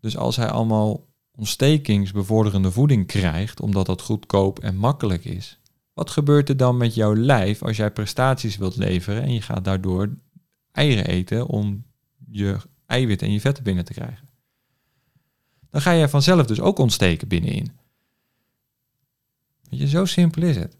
Dus 0.00 0.16
als 0.16 0.36
hij 0.36 0.50
allemaal 0.50 1.06
ontstekingsbevorderende 1.40 2.70
voeding 2.70 3.06
krijgt, 3.06 3.60
omdat 3.60 3.86
dat 3.86 4.02
goedkoop 4.02 4.58
en 4.58 4.76
makkelijk 4.76 5.24
is, 5.24 5.60
wat 5.92 6.10
gebeurt 6.10 6.48
er 6.48 6.56
dan 6.56 6.76
met 6.76 6.94
jouw 6.94 7.14
lijf 7.16 7.62
als 7.62 7.76
jij 7.76 7.90
prestaties 7.90 8.56
wilt 8.56 8.76
leveren 8.76 9.22
en 9.22 9.32
je 9.32 9.42
gaat 9.42 9.64
daardoor 9.64 10.16
eieren 10.72 11.06
eten 11.06 11.46
om 11.46 11.84
je 12.30 12.56
eiwit 12.86 13.22
en 13.22 13.32
je 13.32 13.40
vetten 13.40 13.64
binnen 13.64 13.84
te 13.84 13.92
krijgen? 13.92 14.28
Dan 15.70 15.80
ga 15.80 15.90
je 15.90 16.08
vanzelf 16.08 16.46
dus 16.46 16.60
ook 16.60 16.78
ontsteken 16.78 17.28
binnenin. 17.28 17.70
Weet 19.62 19.80
je, 19.80 19.88
zo 19.88 20.04
simpel 20.04 20.42
is 20.42 20.56
het. 20.56 20.76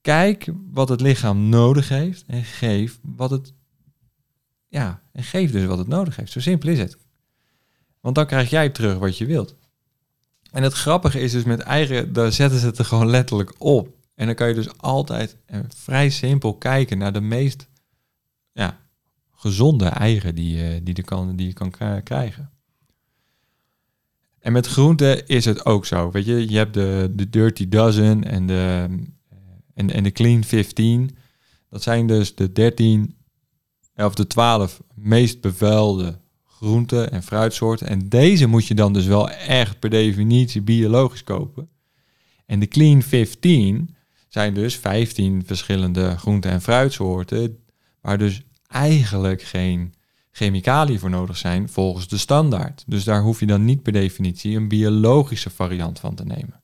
Kijk 0.00 0.48
wat 0.70 0.88
het 0.88 1.00
lichaam 1.00 1.48
nodig 1.48 1.88
heeft 1.88 2.24
en 2.26 2.44
geef 2.44 2.98
wat 3.02 3.30
het 3.30 3.54
ja, 4.68 5.02
en 5.12 5.22
geef 5.22 5.52
dus 5.52 5.64
wat 5.64 5.78
het 5.78 5.88
nodig 5.88 6.16
heeft. 6.16 6.32
Zo 6.32 6.40
simpel 6.40 6.68
is 6.68 6.78
het. 6.78 6.96
Want 8.00 8.14
dan 8.14 8.26
krijg 8.26 8.50
jij 8.50 8.70
terug 8.70 8.98
wat 8.98 9.18
je 9.18 9.26
wilt. 9.26 9.60
En 10.52 10.62
het 10.62 10.72
grappige 10.72 11.20
is 11.20 11.32
dus 11.32 11.44
met 11.44 11.60
eigen, 11.60 12.12
daar 12.12 12.32
zetten 12.32 12.58
ze 12.58 12.66
het 12.66 12.78
er 12.78 12.84
gewoon 12.84 13.10
letterlijk 13.10 13.54
op. 13.58 13.88
En 14.14 14.26
dan 14.26 14.34
kan 14.34 14.48
je 14.48 14.54
dus 14.54 14.78
altijd 14.78 15.36
en 15.46 15.68
vrij 15.76 16.10
simpel 16.10 16.54
kijken 16.54 16.98
naar 16.98 17.12
de 17.12 17.20
meest 17.20 17.68
ja, 18.52 18.78
gezonde 19.30 19.86
eieren 19.86 20.34
die, 20.34 20.82
die, 20.82 20.96
je 20.96 21.02
kan, 21.02 21.36
die 21.36 21.46
je 21.46 21.52
kan 21.52 21.70
krijgen. 22.02 22.50
En 24.38 24.52
met 24.52 24.66
groenten 24.66 25.26
is 25.26 25.44
het 25.44 25.64
ook 25.64 25.86
zo. 25.86 26.10
Weet 26.10 26.24
je, 26.24 26.50
je 26.50 26.56
hebt 26.56 26.74
de, 26.74 27.12
de 27.14 27.30
Dirty 27.30 27.68
Dozen 27.68 28.24
en 28.24 28.46
de, 28.46 28.88
en, 29.74 29.90
en 29.90 30.02
de 30.02 30.10
Clean 30.10 30.44
15. 30.44 31.16
Dat 31.68 31.82
zijn 31.82 32.06
dus 32.06 32.34
de 32.34 32.52
13 32.52 33.16
of 33.94 34.14
de 34.14 34.26
12 34.26 34.82
meest 34.94 35.40
bevuilde 35.40 36.20
groenten 36.62 37.12
en 37.12 37.22
fruitsoorten. 37.22 37.86
En 37.86 38.08
deze 38.08 38.46
moet 38.46 38.66
je 38.66 38.74
dan 38.74 38.92
dus 38.92 39.06
wel 39.06 39.30
echt 39.30 39.78
per 39.78 39.90
definitie 39.90 40.60
biologisch 40.60 41.24
kopen. 41.24 41.68
En 42.46 42.60
de 42.60 42.66
Clean 42.66 43.02
15 43.02 43.94
zijn 44.28 44.54
dus 44.54 44.76
15 44.76 45.42
verschillende 45.46 46.16
groenten 46.16 46.50
en 46.50 46.62
fruitsoorten, 46.62 47.58
waar 48.00 48.18
dus 48.18 48.42
eigenlijk 48.66 49.42
geen 49.42 49.94
chemicaliën 50.30 50.98
voor 50.98 51.10
nodig 51.10 51.36
zijn 51.36 51.68
volgens 51.68 52.08
de 52.08 52.18
standaard. 52.18 52.84
Dus 52.86 53.04
daar 53.04 53.22
hoef 53.22 53.40
je 53.40 53.46
dan 53.46 53.64
niet 53.64 53.82
per 53.82 53.92
definitie 53.92 54.56
een 54.56 54.68
biologische 54.68 55.50
variant 55.50 56.00
van 56.00 56.14
te 56.14 56.24
nemen. 56.24 56.62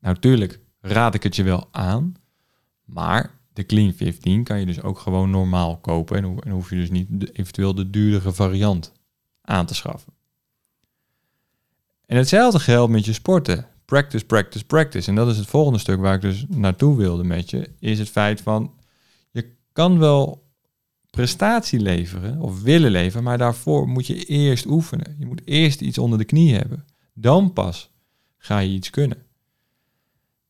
Natuurlijk 0.00 0.60
raad 0.80 1.14
ik 1.14 1.22
het 1.22 1.36
je 1.36 1.42
wel 1.42 1.68
aan, 1.70 2.14
maar 2.84 3.40
de 3.52 3.66
Clean 3.66 3.92
15 3.92 4.44
kan 4.44 4.58
je 4.60 4.66
dus 4.66 4.82
ook 4.82 4.98
gewoon 4.98 5.30
normaal 5.30 5.76
kopen 5.76 6.16
en, 6.16 6.38
en 6.38 6.50
hoef 6.50 6.70
je 6.70 6.76
dus 6.76 6.90
niet 6.90 7.08
eventueel 7.32 7.74
de 7.74 7.90
duurdere 7.90 8.32
variant 8.32 8.92
aan 9.42 9.66
te 9.66 9.74
schaffen. 9.74 10.12
En 12.06 12.16
hetzelfde 12.16 12.58
geldt 12.58 12.92
met 12.92 13.04
je 13.04 13.12
sporten. 13.12 13.66
Practice, 13.84 14.24
practice, 14.24 14.64
practice. 14.64 15.08
En 15.08 15.14
dat 15.14 15.28
is 15.28 15.36
het 15.36 15.46
volgende 15.46 15.78
stuk 15.78 16.00
waar 16.00 16.14
ik 16.14 16.20
dus 16.20 16.44
naartoe 16.48 16.96
wilde 16.96 17.24
met 17.24 17.50
je, 17.50 17.70
is 17.78 17.98
het 17.98 18.08
feit 18.08 18.40
van 18.40 18.74
je 19.30 19.52
kan 19.72 19.98
wel 19.98 20.50
prestatie 21.10 21.80
leveren 21.80 22.40
of 22.40 22.62
willen 22.62 22.90
leveren, 22.90 23.24
maar 23.24 23.38
daarvoor 23.38 23.88
moet 23.88 24.06
je 24.06 24.24
eerst 24.24 24.66
oefenen. 24.66 25.16
Je 25.18 25.26
moet 25.26 25.42
eerst 25.44 25.80
iets 25.80 25.98
onder 25.98 26.18
de 26.18 26.24
knie 26.24 26.54
hebben. 26.54 26.84
Dan 27.14 27.52
pas 27.52 27.90
ga 28.38 28.58
je 28.58 28.74
iets 28.74 28.90
kunnen. 28.90 29.22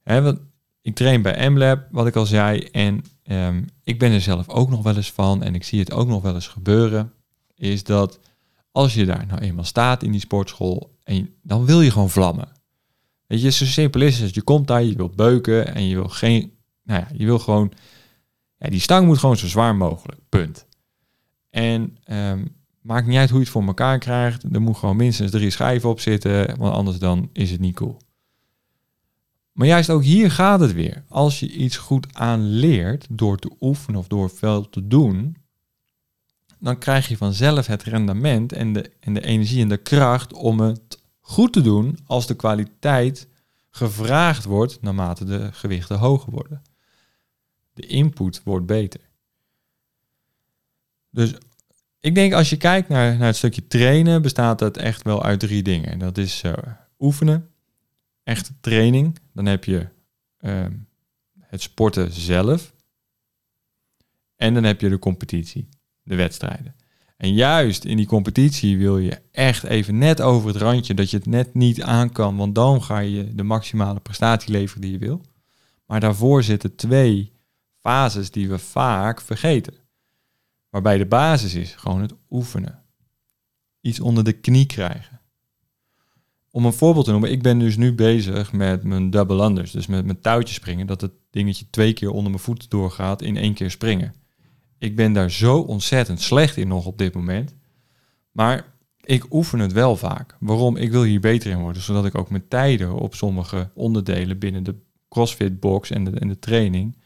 He, 0.03 0.23
want 0.23 0.41
ik 0.83 0.95
train 0.95 1.23
bij 1.23 1.51
MLab, 1.51 1.87
wat 1.91 2.07
ik 2.07 2.17
al 2.17 2.27
zei, 2.27 2.59
en 2.61 3.05
um, 3.25 3.67
ik 3.83 3.99
ben 3.99 4.13
er 4.13 4.21
zelf 4.21 4.49
ook 4.49 4.71
nog 4.71 4.83
wel 4.83 4.97
eens 4.97 5.13
van 5.13 5.43
en 5.43 5.55
ik 5.55 5.65
zie 5.65 5.81
het 5.81 5.93
ook 5.93 6.09
nog 6.09 6.23
wel 6.23 6.35
eens 6.35 6.49
gebeuren, 6.49 7.13
is 7.55 7.85
dat 7.85 8.21
als 8.73 8.95
je 8.95 9.05
daar 9.05 9.27
nou 9.27 9.41
eenmaal 9.41 9.65
staat 9.65 10.03
in 10.03 10.11
die 10.11 10.21
sportschool, 10.21 10.99
en 11.05 11.35
dan 11.43 11.65
wil 11.65 11.81
je 11.81 11.91
gewoon 11.91 12.11
vlammen. 12.11 12.49
Weet 13.27 13.43
je, 13.43 13.51
zo 13.51 13.65
simpel 13.65 14.01
is 14.01 14.21
het. 14.21 14.35
Je 14.35 14.43
komt 14.43 14.67
daar, 14.67 14.83
je 14.83 14.97
wilt 14.97 15.17
beuken 15.17 15.75
en 15.75 15.89
je 15.89 15.95
wil 15.95 16.09
geen, 16.09 16.53
nou 16.83 17.01
ja, 17.01 17.09
je 17.17 17.25
wil 17.25 17.39
gewoon, 17.39 17.73
ja, 18.57 18.69
die 18.69 18.81
stang 18.81 19.07
moet 19.07 19.19
gewoon 19.19 19.37
zo 19.37 19.47
zwaar 19.47 19.77
mogelijk, 19.77 20.21
punt. 20.29 20.67
En 21.51 21.97
um, 22.11 22.57
maakt 22.81 23.07
niet 23.07 23.19
uit 23.19 23.29
hoe 23.29 23.39
je 23.39 23.45
het 23.45 23.53
voor 23.53 23.67
elkaar 23.67 23.99
krijgt, 23.99 24.45
er 24.53 24.63
moet 24.63 24.77
gewoon 24.77 24.97
minstens 24.97 25.31
drie 25.31 25.51
schijven 25.51 25.89
op 25.89 26.01
zitten, 26.01 26.59
want 26.59 26.75
anders 26.75 26.99
dan 26.99 27.29
is 27.33 27.51
het 27.51 27.61
niet 27.61 27.75
cool. 27.75 27.97
Maar 29.53 29.67
juist 29.67 29.91
ook 29.91 30.03
hier 30.03 30.31
gaat 30.31 30.61
het 30.61 30.73
weer. 30.73 31.05
Als 31.09 31.41
je 31.41 31.51
iets 31.51 31.77
goed 31.77 32.15
aanleert 32.15 33.07
door 33.11 33.39
te 33.39 33.51
oefenen 33.61 34.01
of 34.01 34.07
door 34.07 34.31
veel 34.31 34.69
te 34.69 34.87
doen, 34.87 35.37
dan 36.59 36.79
krijg 36.79 37.09
je 37.09 37.17
vanzelf 37.17 37.67
het 37.67 37.83
rendement 37.83 38.53
en 38.53 38.73
de, 38.73 38.93
en 39.01 39.15
de 39.15 39.25
energie 39.25 39.63
en 39.63 39.69
de 39.69 39.77
kracht 39.77 40.33
om 40.33 40.61
het 40.61 41.03
goed 41.21 41.53
te 41.53 41.61
doen 41.61 41.99
als 42.07 42.27
de 42.27 42.35
kwaliteit 42.35 43.29
gevraagd 43.71 44.45
wordt 44.45 44.83
naarmate 44.83 45.25
de 45.25 45.49
gewichten 45.53 45.99
hoger 45.99 46.33
worden. 46.33 46.63
De 47.75 47.87
input 47.87 48.41
wordt 48.45 48.67
beter. 48.67 49.01
Dus 51.11 51.35
ik 52.01 52.15
denk 52.15 52.33
als 52.33 52.51
je 52.51 52.57
kijkt 52.57 52.89
naar, 52.89 53.17
naar 53.17 53.27
het 53.27 53.37
stukje 53.37 53.67
trainen, 53.67 54.23
bestaat 54.23 54.61
het 54.61 54.77
echt 54.77 55.03
wel 55.03 55.23
uit 55.23 55.41
drie 55.41 55.63
dingen. 55.63 55.99
Dat 55.99 56.19
is 56.19 56.43
uh, 56.43 56.53
oefenen, 56.99 57.51
echte 58.23 58.53
training. 58.61 59.19
Dan 59.33 59.47
heb 59.47 59.65
je 59.65 59.89
ehm, 60.39 60.73
het 61.41 61.63
sporten 61.63 62.13
zelf. 62.13 62.75
En 64.37 64.55
dan 64.55 64.65
heb 64.65 64.81
je 64.81 64.89
de 64.89 64.99
competitie, 64.99 65.69
de 66.03 66.15
wedstrijden. 66.15 66.75
En 67.17 67.35
juist 67.35 67.85
in 67.85 67.97
die 67.97 68.07
competitie 68.07 68.79
wil 68.79 68.99
je 68.99 69.21
echt 69.31 69.65
even 69.65 69.99
net 69.99 70.21
over 70.21 70.49
het 70.49 70.57
randje 70.57 70.95
dat 70.95 71.11
je 71.11 71.17
het 71.17 71.27
net 71.27 71.55
niet 71.55 71.83
aan 71.83 72.13
kan, 72.13 72.37
want 72.37 72.55
dan 72.55 72.83
ga 72.83 72.99
je 72.99 73.35
de 73.35 73.43
maximale 73.43 74.01
prestatie 74.01 74.51
leveren 74.51 74.83
die 74.83 74.93
je 74.93 74.99
wil. 74.99 75.25
Maar 75.87 76.01
daarvoor 76.01 76.43
zitten 76.43 76.75
twee 76.75 77.33
fases 77.81 78.31
die 78.31 78.49
we 78.49 78.59
vaak 78.59 79.21
vergeten. 79.21 79.75
Waarbij 80.69 80.99
de 80.99 81.07
basis 81.07 81.55
is 81.55 81.75
gewoon 81.75 82.01
het 82.01 82.15
oefenen. 82.31 82.83
Iets 83.81 84.01
onder 84.01 84.25
de 84.25 84.33
knie 84.33 84.67
krijgen. 84.67 85.21
Om 86.55 86.65
een 86.65 86.73
voorbeeld 86.73 87.05
te 87.05 87.11
noemen, 87.11 87.31
ik 87.31 87.43
ben 87.43 87.59
dus 87.59 87.77
nu 87.77 87.95
bezig 87.95 88.53
met 88.53 88.85
mijn 88.85 89.11
double 89.11 89.45
unders. 89.45 89.71
Dus 89.71 89.87
met 89.87 90.05
mijn 90.05 90.21
touwtje 90.21 90.55
springen, 90.55 90.87
dat 90.87 91.01
het 91.01 91.13
dingetje 91.31 91.71
twee 91.71 91.93
keer 91.93 92.11
onder 92.11 92.31
mijn 92.31 92.43
voet 92.43 92.71
doorgaat 92.71 93.23
in 93.23 93.37
één 93.37 93.55
keer 93.55 93.71
springen. 93.71 94.15
Ik 94.79 94.97
ben 94.97 95.13
daar 95.13 95.31
zo 95.31 95.59
ontzettend 95.59 96.21
slecht 96.21 96.57
in 96.57 96.69
nog 96.69 96.87
op 96.87 96.99
dit 96.99 97.15
moment. 97.15 97.55
Maar 98.33 98.75
ik 99.01 99.33
oefen 99.35 99.59
het 99.59 99.73
wel 99.73 99.97
vaak. 99.97 100.37
Waarom? 100.41 100.77
Ik 100.77 100.91
wil 100.91 101.03
hier 101.03 101.21
beter 101.21 101.51
in 101.51 101.61
worden, 101.61 101.83
zodat 101.83 102.05
ik 102.05 102.19
ook 102.19 102.31
mijn 102.31 102.49
tijden 102.49 102.95
op 102.95 103.15
sommige 103.15 103.71
onderdelen 103.75 104.39
binnen 104.39 104.63
de 104.63 104.77
CrossFit 105.09 105.61
box 105.61 105.91
en 105.91 106.05
de, 106.05 106.27
de 106.27 106.39
training 106.39 106.97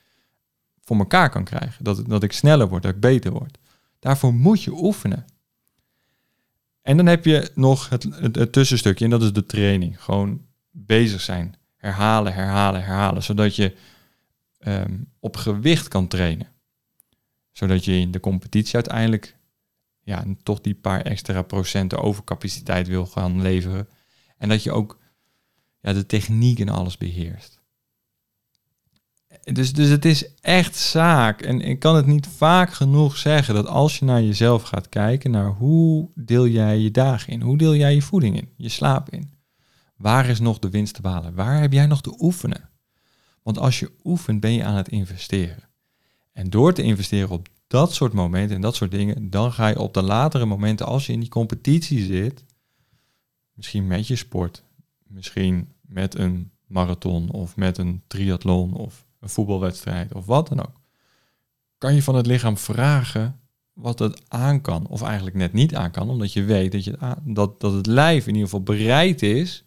voor 0.81 0.97
elkaar 0.99 1.31
kan 1.31 1.45
krijgen. 1.45 1.85
Dat, 1.85 2.03
dat 2.07 2.23
ik 2.23 2.33
sneller 2.33 2.69
word, 2.69 2.83
dat 2.83 2.95
ik 2.95 3.01
beter 3.01 3.33
word. 3.33 3.59
Daarvoor 3.99 4.35
moet 4.35 4.63
je 4.63 4.83
oefenen. 4.83 5.25
En 6.87 6.97
dan 6.97 7.07
heb 7.07 7.25
je 7.25 7.51
nog 7.55 7.89
het, 7.89 8.07
het, 8.21 8.53
tussenstukje 8.53 9.05
en 9.05 9.11
dat 9.11 9.23
is 9.23 9.33
de 9.33 9.47
training. 9.47 10.03
Gewoon 10.03 10.47
bezig 10.71 11.21
zijn. 11.21 11.55
Herhalen, 11.77 12.35
herhalen, 12.35 12.85
herhalen. 12.85 13.23
Zodat 13.23 13.57
je 13.57 13.77
ehm, 14.59 14.99
op 15.21 15.37
gewicht 15.37 15.89
kan 15.89 16.09
trainen. 16.09 16.49
Zodat 17.53 17.85
je 17.85 17.93
in 17.93 18.11
de 18.11 18.21
competitie 18.21 18.75
uiteindelijk 18.75 19.37
ja, 20.03 20.25
toch 20.43 20.61
die 20.61 20.75
paar 20.75 21.01
extra 21.01 21.43
procenten 21.43 22.03
overcapaciteit 22.03 22.89
wil 22.89 23.07
gaan 23.07 23.43
leveren. 23.43 23.89
En 24.39 24.49
dat 24.49 24.63
je 24.63 24.73
ook 24.73 24.99
ja, 25.81 25.93
de 25.93 26.07
techniek 26.07 26.61
en 26.61 26.69
alles 26.69 26.97
beheerst. 26.97 27.61
Dus, 29.53 29.73
dus 29.73 29.89
het 29.89 30.05
is 30.05 30.35
echt 30.41 30.77
zaak. 30.77 31.43
En 31.43 31.61
ik 31.61 31.79
kan 31.79 31.97
het 31.97 32.07
niet 32.07 32.27
vaak 32.27 32.73
genoeg 32.73 33.17
zeggen 33.17 33.55
dat 33.55 33.67
als 33.67 33.99
je 33.99 34.05
naar 34.05 34.23
jezelf 34.23 34.63
gaat 34.63 34.89
kijken, 34.89 35.31
naar 35.31 35.51
hoe 35.51 36.11
deel 36.15 36.47
jij 36.47 36.79
je 36.79 36.91
dagen 36.91 37.33
in? 37.33 37.41
Hoe 37.41 37.59
deel 37.59 37.75
jij 37.75 37.95
je 37.95 38.03
voeding 38.03 38.37
in? 38.37 38.49
Je 38.57 38.69
slaap 38.69 39.11
in? 39.11 39.31
Waar 39.97 40.29
is 40.29 40.41
nog 40.41 40.59
de 40.59 40.71
winst 40.71 40.95
te 40.95 41.01
behalen? 41.01 41.35
Waar 41.35 41.61
heb 41.61 41.73
jij 41.73 41.87
nog 41.87 42.01
te 42.01 42.15
oefenen? 42.19 42.71
Want 43.43 43.59
als 43.59 43.79
je 43.79 43.91
oefent, 44.05 44.41
ben 44.41 44.53
je 44.53 44.65
aan 44.65 44.77
het 44.77 44.89
investeren. 44.89 45.69
En 46.33 46.51
door 46.51 46.73
te 46.73 46.83
investeren 46.83 47.31
op 47.31 47.49
dat 47.67 47.95
soort 47.95 48.13
momenten 48.13 48.57
en 48.57 48.63
dat 48.63 48.75
soort 48.75 48.91
dingen, 48.91 49.31
dan 49.31 49.53
ga 49.53 49.69
je 49.69 49.79
op 49.79 49.95
de 49.95 50.03
latere 50.03 50.47
momenten, 50.47 50.87
als 50.87 51.07
je 51.07 51.13
in 51.13 51.21
die 51.21 51.29
competitie 51.29 52.05
zit, 52.05 52.45
misschien 53.55 53.87
met 53.87 54.07
je 54.07 54.17
sport, 54.17 54.63
misschien 55.07 55.73
met 55.81 56.19
een 56.19 56.51
marathon 56.67 57.31
of 57.31 57.57
met 57.57 57.79
een 57.79 58.03
triathlon 58.07 58.75
of 58.75 59.06
een 59.27 59.33
voetbalwedstrijd 59.33 60.15
of 60.15 60.27
wat 60.27 60.49
dan 60.49 60.61
ook, 60.61 60.81
kan 61.79 61.95
je 61.95 62.03
van 62.03 62.15
het 62.15 62.27
lichaam 62.27 62.59
vragen 62.59 63.41
wat 63.73 63.99
het 63.99 64.23
aan 64.29 64.61
kan, 64.61 64.87
of 64.87 65.03
eigenlijk 65.03 65.37
net 65.37 65.53
niet 65.53 65.75
aan 65.75 65.91
kan, 65.91 66.11
omdat 66.11 66.33
je 66.33 66.45
weet 66.45 66.73
dat, 66.73 66.85
je 66.85 66.99
dat, 67.23 67.61
dat 67.61 67.73
het 67.73 67.87
lijf 67.87 68.27
in 68.27 68.33
ieder 68.33 68.49
geval 68.49 68.63
bereid 68.63 69.23
is 69.23 69.65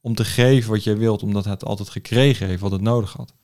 om 0.00 0.14
te 0.14 0.24
geven 0.24 0.70
wat 0.70 0.84
je 0.84 0.96
wilt, 0.96 1.22
omdat 1.22 1.44
het 1.44 1.64
altijd 1.64 1.88
gekregen 1.88 2.46
heeft 2.46 2.60
wat 2.60 2.70
het 2.70 2.80
nodig 2.80 3.12
had. 3.12 3.34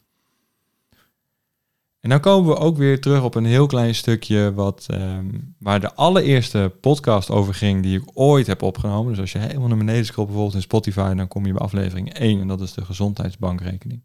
En 2.00 2.10
dan 2.10 2.20
komen 2.20 2.50
we 2.50 2.56
ook 2.56 2.76
weer 2.76 3.00
terug 3.00 3.22
op 3.22 3.34
een 3.34 3.44
heel 3.44 3.66
klein 3.66 3.94
stukje 3.94 4.52
wat, 4.54 4.86
um, 4.90 5.54
waar 5.58 5.80
de 5.80 5.94
allereerste 5.94 6.72
podcast 6.80 7.30
over 7.30 7.54
ging 7.54 7.82
die 7.82 8.00
ik 8.00 8.10
ooit 8.14 8.46
heb 8.46 8.62
opgenomen. 8.62 9.10
Dus 9.10 9.20
als 9.20 9.32
je 9.32 9.38
helemaal 9.38 9.68
naar 9.68 9.76
beneden 9.76 10.04
scrolt 10.04 10.26
bijvoorbeeld 10.26 10.56
in 10.56 10.62
Spotify, 10.62 11.14
dan 11.14 11.28
kom 11.28 11.46
je 11.46 11.52
bij 11.52 11.62
aflevering 11.62 12.14
1 12.14 12.40
en 12.40 12.48
dat 12.48 12.60
is 12.60 12.72
de 12.72 12.84
gezondheidsbankrekening. 12.84 14.02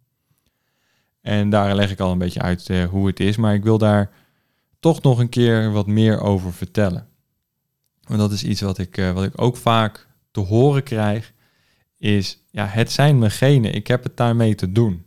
En 1.25 1.49
daar 1.49 1.75
leg 1.75 1.91
ik 1.91 1.99
al 1.99 2.11
een 2.11 2.17
beetje 2.17 2.41
uit 2.41 2.69
uh, 2.69 2.83
hoe 2.83 3.07
het 3.07 3.19
is, 3.19 3.37
maar 3.37 3.53
ik 3.53 3.63
wil 3.63 3.77
daar 3.77 4.11
toch 4.79 5.01
nog 5.01 5.19
een 5.19 5.29
keer 5.29 5.71
wat 5.71 5.87
meer 5.87 6.19
over 6.19 6.53
vertellen. 6.53 7.07
Want 8.01 8.19
dat 8.19 8.31
is 8.31 8.43
iets 8.43 8.61
wat 8.61 8.77
ik, 8.77 8.97
uh, 8.97 9.11
wat 9.11 9.23
ik 9.23 9.41
ook 9.41 9.57
vaak 9.57 10.07
te 10.31 10.39
horen 10.39 10.83
krijg, 10.83 11.33
is 11.97 12.43
ja, 12.51 12.65
het 12.65 12.91
zijn 12.91 13.19
mijn 13.19 13.31
genen, 13.31 13.73
ik 13.73 13.87
heb 13.87 14.03
het 14.03 14.17
daarmee 14.17 14.55
te 14.55 14.71
doen. 14.71 15.05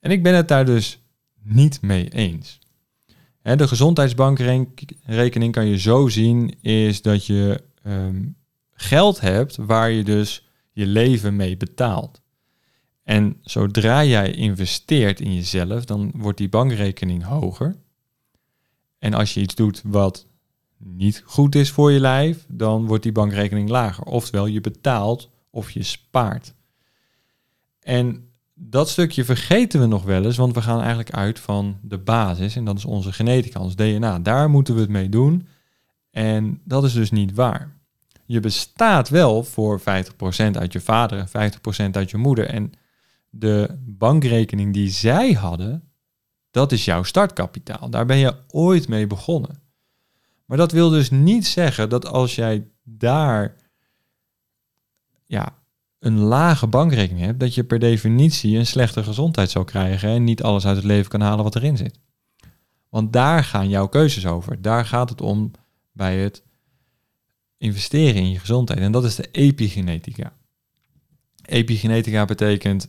En 0.00 0.10
ik 0.10 0.22
ben 0.22 0.34
het 0.34 0.48
daar 0.48 0.64
dus 0.64 0.98
niet 1.42 1.80
mee 1.80 2.08
eens. 2.08 2.58
De 3.42 3.68
gezondheidsbankrekening 3.68 5.52
kan 5.52 5.66
je 5.66 5.78
zo 5.78 6.08
zien, 6.08 6.54
is 6.60 7.02
dat 7.02 7.26
je 7.26 7.62
ehm, 7.82 8.24
geld 8.72 9.20
hebt 9.20 9.56
waar 9.56 9.90
je 9.90 10.04
dus 10.04 10.48
je 10.72 10.86
leven 10.86 11.36
mee 11.36 11.56
betaalt. 11.56 12.21
En 13.02 13.36
zodra 13.42 14.04
jij 14.04 14.30
investeert 14.30 15.20
in 15.20 15.34
jezelf, 15.34 15.84
dan 15.84 16.12
wordt 16.14 16.38
die 16.38 16.48
bankrekening 16.48 17.24
hoger. 17.24 17.76
En 18.98 19.14
als 19.14 19.34
je 19.34 19.40
iets 19.40 19.54
doet 19.54 19.82
wat 19.84 20.26
niet 20.78 21.22
goed 21.24 21.54
is 21.54 21.70
voor 21.70 21.92
je 21.92 22.00
lijf, 22.00 22.44
dan 22.48 22.86
wordt 22.86 23.02
die 23.02 23.12
bankrekening 23.12 23.68
lager. 23.68 24.04
Oftewel, 24.04 24.46
je 24.46 24.60
betaalt 24.60 25.30
of 25.50 25.70
je 25.70 25.82
spaart. 25.82 26.54
En 27.80 28.28
dat 28.54 28.88
stukje 28.88 29.24
vergeten 29.24 29.80
we 29.80 29.86
nog 29.86 30.02
wel 30.02 30.24
eens, 30.24 30.36
want 30.36 30.54
we 30.54 30.62
gaan 30.62 30.78
eigenlijk 30.78 31.10
uit 31.10 31.38
van 31.38 31.78
de 31.82 31.98
basis 31.98 32.56
en 32.56 32.64
dat 32.64 32.76
is 32.76 32.84
onze 32.84 33.12
genetica, 33.12 33.60
ons 33.60 33.76
DNA. 33.76 34.18
Daar 34.18 34.50
moeten 34.50 34.74
we 34.74 34.80
het 34.80 34.90
mee 34.90 35.08
doen 35.08 35.46
en 36.10 36.60
dat 36.64 36.84
is 36.84 36.92
dus 36.92 37.10
niet 37.10 37.34
waar. 37.34 37.76
Je 38.26 38.40
bestaat 38.40 39.08
wel 39.08 39.44
voor 39.44 39.80
50% 39.80 39.84
uit 40.52 40.72
je 40.72 40.80
vader 40.80 41.18
en 41.18 41.52
50% 41.88 41.90
uit 41.90 42.10
je 42.10 42.16
moeder 42.16 42.46
en 42.46 42.72
de 43.34 43.78
bankrekening 43.86 44.72
die 44.72 44.90
zij 44.90 45.32
hadden, 45.32 45.92
dat 46.50 46.72
is 46.72 46.84
jouw 46.84 47.02
startkapitaal. 47.02 47.90
Daar 47.90 48.06
ben 48.06 48.16
je 48.16 48.36
ooit 48.48 48.88
mee 48.88 49.06
begonnen. 49.06 49.62
Maar 50.44 50.56
dat 50.56 50.72
wil 50.72 50.88
dus 50.90 51.10
niet 51.10 51.46
zeggen 51.46 51.88
dat 51.88 52.06
als 52.06 52.34
jij 52.34 52.70
daar 52.82 53.56
ja, 55.26 55.58
een 55.98 56.18
lage 56.18 56.66
bankrekening 56.66 57.24
hebt, 57.24 57.40
dat 57.40 57.54
je 57.54 57.64
per 57.64 57.78
definitie 57.78 58.58
een 58.58 58.66
slechte 58.66 59.02
gezondheid 59.02 59.50
zal 59.50 59.64
krijgen 59.64 60.08
en 60.08 60.24
niet 60.24 60.42
alles 60.42 60.66
uit 60.66 60.76
het 60.76 60.84
leven 60.84 61.10
kan 61.10 61.20
halen 61.20 61.44
wat 61.44 61.56
erin 61.56 61.76
zit. 61.76 61.98
Want 62.88 63.12
daar 63.12 63.44
gaan 63.44 63.68
jouw 63.68 63.88
keuzes 63.88 64.26
over. 64.26 64.62
Daar 64.62 64.86
gaat 64.86 65.08
het 65.08 65.20
om 65.20 65.50
bij 65.92 66.18
het 66.18 66.42
investeren 67.56 68.22
in 68.22 68.30
je 68.30 68.38
gezondheid. 68.38 68.80
En 68.80 68.92
dat 68.92 69.04
is 69.04 69.14
de 69.14 69.28
epigenetica. 69.30 70.36
Epigenetica 71.42 72.24
betekent 72.24 72.88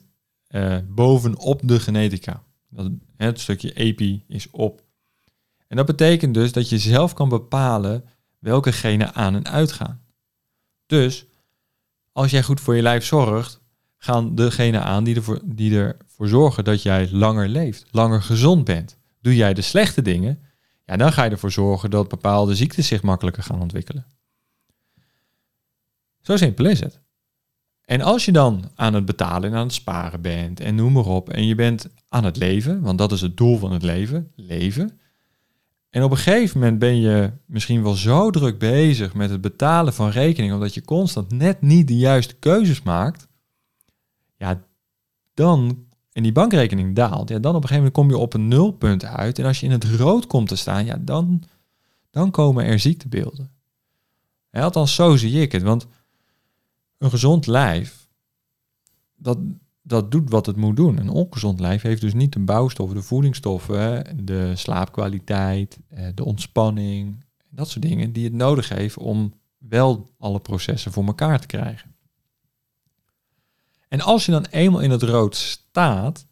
uh, 0.53 0.77
bovenop 0.87 1.61
de 1.63 1.79
genetica. 1.79 2.43
Dat, 2.69 2.91
het 3.17 3.39
stukje 3.39 3.73
epi 3.73 4.23
is 4.27 4.49
op. 4.51 4.83
En 5.67 5.77
dat 5.77 5.85
betekent 5.85 6.33
dus 6.33 6.51
dat 6.51 6.69
je 6.69 6.77
zelf 6.77 7.13
kan 7.13 7.29
bepalen 7.29 8.03
welke 8.39 8.71
genen 8.71 9.13
aan 9.13 9.35
en 9.35 9.47
uitgaan. 9.47 10.01
Dus 10.85 11.25
als 12.11 12.31
jij 12.31 12.43
goed 12.43 12.61
voor 12.61 12.75
je 12.75 12.81
lijf 12.81 13.05
zorgt, 13.05 13.61
gaan 13.97 14.35
degenen 14.35 14.83
aan 14.83 15.03
die 15.03 15.15
ervoor, 15.15 15.39
die 15.43 15.77
ervoor 15.77 16.27
zorgen 16.27 16.63
dat 16.63 16.81
jij 16.81 17.09
langer 17.11 17.47
leeft, 17.47 17.85
langer 17.91 18.21
gezond 18.21 18.65
bent. 18.65 18.97
Doe 19.21 19.35
jij 19.35 19.53
de 19.53 19.61
slechte 19.61 20.01
dingen, 20.01 20.39
ja, 20.85 20.97
dan 20.97 21.13
ga 21.13 21.23
je 21.23 21.29
ervoor 21.29 21.51
zorgen 21.51 21.89
dat 21.89 22.07
bepaalde 22.07 22.55
ziektes 22.55 22.87
zich 22.87 23.01
makkelijker 23.01 23.43
gaan 23.43 23.61
ontwikkelen. 23.61 24.05
Zo 26.21 26.37
simpel 26.37 26.65
is 26.65 26.79
het. 26.79 27.02
En 27.85 28.01
als 28.01 28.25
je 28.25 28.31
dan 28.31 28.71
aan 28.75 28.93
het 28.93 29.05
betalen 29.05 29.51
en 29.51 29.57
aan 29.57 29.65
het 29.65 29.73
sparen 29.73 30.21
bent 30.21 30.59
en 30.59 30.75
noem 30.75 30.93
maar 30.93 31.05
op, 31.05 31.29
en 31.29 31.47
je 31.47 31.55
bent 31.55 31.89
aan 32.09 32.23
het 32.23 32.37
leven, 32.37 32.81
want 32.81 32.97
dat 32.97 33.11
is 33.11 33.21
het 33.21 33.37
doel 33.37 33.57
van 33.57 33.71
het 33.71 33.83
leven, 33.83 34.31
leven, 34.35 34.99
en 35.93 36.03
op 36.03 36.11
een 36.11 36.17
gegeven 36.17 36.59
moment 36.59 36.79
ben 36.79 37.01
je 37.01 37.31
misschien 37.45 37.83
wel 37.83 37.93
zo 37.93 38.29
druk 38.29 38.59
bezig 38.59 39.13
met 39.13 39.29
het 39.29 39.41
betalen 39.41 39.93
van 39.93 40.09
rekeningen, 40.09 40.55
omdat 40.55 40.73
je 40.73 40.85
constant 40.85 41.31
net 41.31 41.61
niet 41.61 41.87
de 41.87 41.97
juiste 41.97 42.33
keuzes 42.33 42.81
maakt. 42.81 43.27
Ja, 44.37 44.63
dan, 45.33 45.85
en 46.11 46.23
die 46.23 46.31
bankrekening 46.31 46.95
daalt, 46.95 47.29
ja, 47.29 47.39
dan 47.39 47.55
op 47.55 47.61
een 47.61 47.69
gegeven 47.69 47.75
moment 47.75 47.93
kom 47.93 48.09
je 48.09 48.17
op 48.17 48.33
een 48.33 48.47
nulpunt 48.47 49.05
uit. 49.05 49.39
En 49.39 49.45
als 49.45 49.59
je 49.59 49.65
in 49.65 49.71
het 49.71 49.83
rood 49.83 50.27
komt 50.27 50.47
te 50.47 50.55
staan, 50.55 50.85
ja, 50.85 50.97
dan, 51.01 51.43
dan 52.09 52.31
komen 52.31 52.65
er 52.65 52.79
ziektebeelden. 52.79 53.51
Ja, 54.51 54.61
althans, 54.61 54.95
zo 54.95 55.15
zie 55.15 55.41
ik 55.41 55.51
het. 55.51 55.61
Want 55.61 55.87
een 57.03 57.09
gezond 57.09 57.47
lijf, 57.47 58.07
dat, 59.15 59.37
dat 59.81 60.11
doet 60.11 60.29
wat 60.29 60.45
het 60.45 60.55
moet 60.55 60.75
doen. 60.75 60.97
Een 60.97 61.09
ongezond 61.09 61.59
lijf 61.59 61.81
heeft 61.81 62.01
dus 62.01 62.13
niet 62.13 62.33
de 62.33 62.39
bouwstoffen, 62.39 62.97
de 62.97 63.03
voedingsstoffen, 63.03 64.17
de 64.25 64.55
slaapkwaliteit, 64.55 65.79
eh, 65.87 66.07
de 66.15 66.25
ontspanning, 66.25 67.25
dat 67.49 67.69
soort 67.69 67.85
dingen 67.85 68.11
die 68.11 68.23
het 68.23 68.33
nodig 68.33 68.69
heeft 68.69 68.97
om 68.97 69.33
wel 69.57 70.09
alle 70.17 70.39
processen 70.39 70.91
voor 70.91 71.05
elkaar 71.05 71.39
te 71.39 71.47
krijgen. 71.47 71.95
En 73.87 74.01
als 74.01 74.25
je 74.25 74.31
dan 74.31 74.45
eenmaal 74.45 74.81
in 74.81 74.91
het 74.91 75.03
rood 75.03 75.35
staat, 75.35 76.27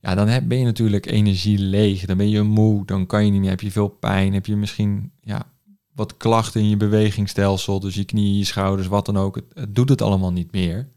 ja, 0.00 0.14
dan 0.14 0.48
ben 0.48 0.58
je 0.58 0.64
natuurlijk 0.64 1.06
energie 1.06 1.58
leeg, 1.58 2.04
dan 2.04 2.16
ben 2.16 2.28
je 2.28 2.42
moe, 2.42 2.86
dan 2.86 3.06
kan 3.06 3.24
je 3.24 3.30
niet 3.30 3.40
meer, 3.40 3.50
heb 3.50 3.60
je 3.60 3.70
veel 3.70 3.88
pijn, 3.88 4.32
heb 4.32 4.46
je 4.46 4.56
misschien 4.56 5.12
ja, 5.20 5.49
wat 6.00 6.16
klachten 6.16 6.60
in 6.60 6.68
je 6.68 6.76
bewegingsstelsel, 6.76 7.80
dus 7.80 7.94
je 7.94 8.04
knieën, 8.04 8.38
je 8.38 8.44
schouders, 8.44 8.88
wat 8.88 9.06
dan 9.06 9.16
ook. 9.16 9.40
het 9.54 9.74
doet 9.74 9.88
het 9.88 10.02
allemaal 10.02 10.32
niet 10.32 10.52
meer. 10.52 10.88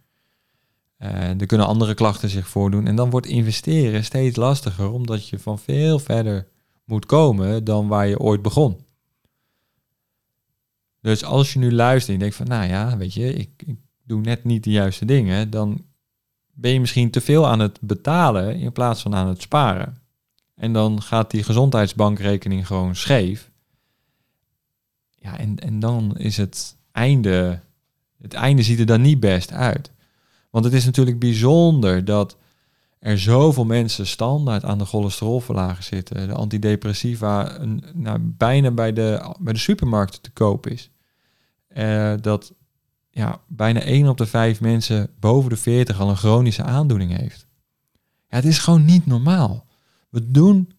Uh, 0.99 1.39
er 1.39 1.45
kunnen 1.45 1.67
andere 1.67 1.93
klachten 1.93 2.29
zich 2.29 2.47
voordoen. 2.47 2.87
En 2.87 2.95
dan 2.95 3.09
wordt 3.09 3.27
investeren 3.27 4.03
steeds 4.03 4.35
lastiger, 4.35 4.91
omdat 4.91 5.27
je 5.27 5.39
van 5.39 5.59
veel 5.59 5.99
verder 5.99 6.47
moet 6.85 7.05
komen 7.05 7.63
dan 7.63 7.87
waar 7.87 8.07
je 8.07 8.19
ooit 8.19 8.41
begon. 8.41 8.77
Dus 11.01 11.23
als 11.23 11.53
je 11.53 11.59
nu 11.59 11.71
luistert 11.71 12.07
en 12.07 12.13
je 12.13 12.19
denkt 12.19 12.35
van, 12.35 12.47
nou 12.47 12.67
ja, 12.67 12.97
weet 12.97 13.13
je, 13.13 13.33
ik, 13.33 13.49
ik 13.65 13.77
doe 14.03 14.21
net 14.21 14.43
niet 14.43 14.63
de 14.63 14.71
juiste 14.71 15.05
dingen, 15.05 15.49
dan 15.49 15.85
ben 16.53 16.71
je 16.71 16.79
misschien 16.79 17.11
te 17.11 17.21
veel 17.21 17.47
aan 17.47 17.59
het 17.59 17.81
betalen 17.81 18.55
in 18.55 18.71
plaats 18.71 19.01
van 19.01 19.15
aan 19.15 19.27
het 19.27 19.41
sparen. 19.41 19.97
En 20.55 20.73
dan 20.73 21.01
gaat 21.01 21.31
die 21.31 21.43
gezondheidsbankrekening 21.43 22.67
gewoon 22.67 22.95
scheef. 22.95 23.51
Ja, 25.23 25.37
en, 25.37 25.59
en 25.59 25.79
dan 25.79 26.17
is 26.17 26.37
het 26.37 26.75
einde, 26.91 27.59
het 28.21 28.33
einde 28.33 28.63
ziet 28.63 28.79
er 28.79 28.85
dan 28.85 29.01
niet 29.01 29.19
best 29.19 29.51
uit. 29.51 29.91
Want 30.49 30.65
het 30.65 30.73
is 30.73 30.85
natuurlijk 30.85 31.19
bijzonder 31.19 32.05
dat 32.05 32.37
er 32.99 33.19
zoveel 33.19 33.65
mensen 33.65 34.07
standaard 34.07 34.63
aan 34.63 34.77
de 34.77 34.85
cholesterolverlager 34.85 35.83
zitten. 35.83 36.27
De 36.27 36.33
antidepressiva 36.33 37.57
nou, 37.93 38.19
bijna 38.21 38.71
bij 38.71 38.93
de, 38.93 39.35
bij 39.39 39.53
de 39.53 39.59
supermarkten 39.59 40.21
te 40.21 40.31
koop 40.31 40.67
is. 40.67 40.89
Uh, 41.77 42.13
dat 42.21 42.53
ja, 43.09 43.41
bijna 43.47 43.81
1 43.81 44.07
op 44.07 44.17
de 44.17 44.25
5 44.25 44.61
mensen 44.61 45.09
boven 45.19 45.49
de 45.49 45.57
40 45.57 45.99
al 45.99 46.09
een 46.09 46.15
chronische 46.15 46.63
aandoening 46.63 47.17
heeft. 47.17 47.47
Ja, 48.27 48.35
het 48.35 48.45
is 48.45 48.57
gewoon 48.57 48.85
niet 48.85 49.05
normaal. 49.05 49.65
We 50.09 50.31
doen 50.31 50.71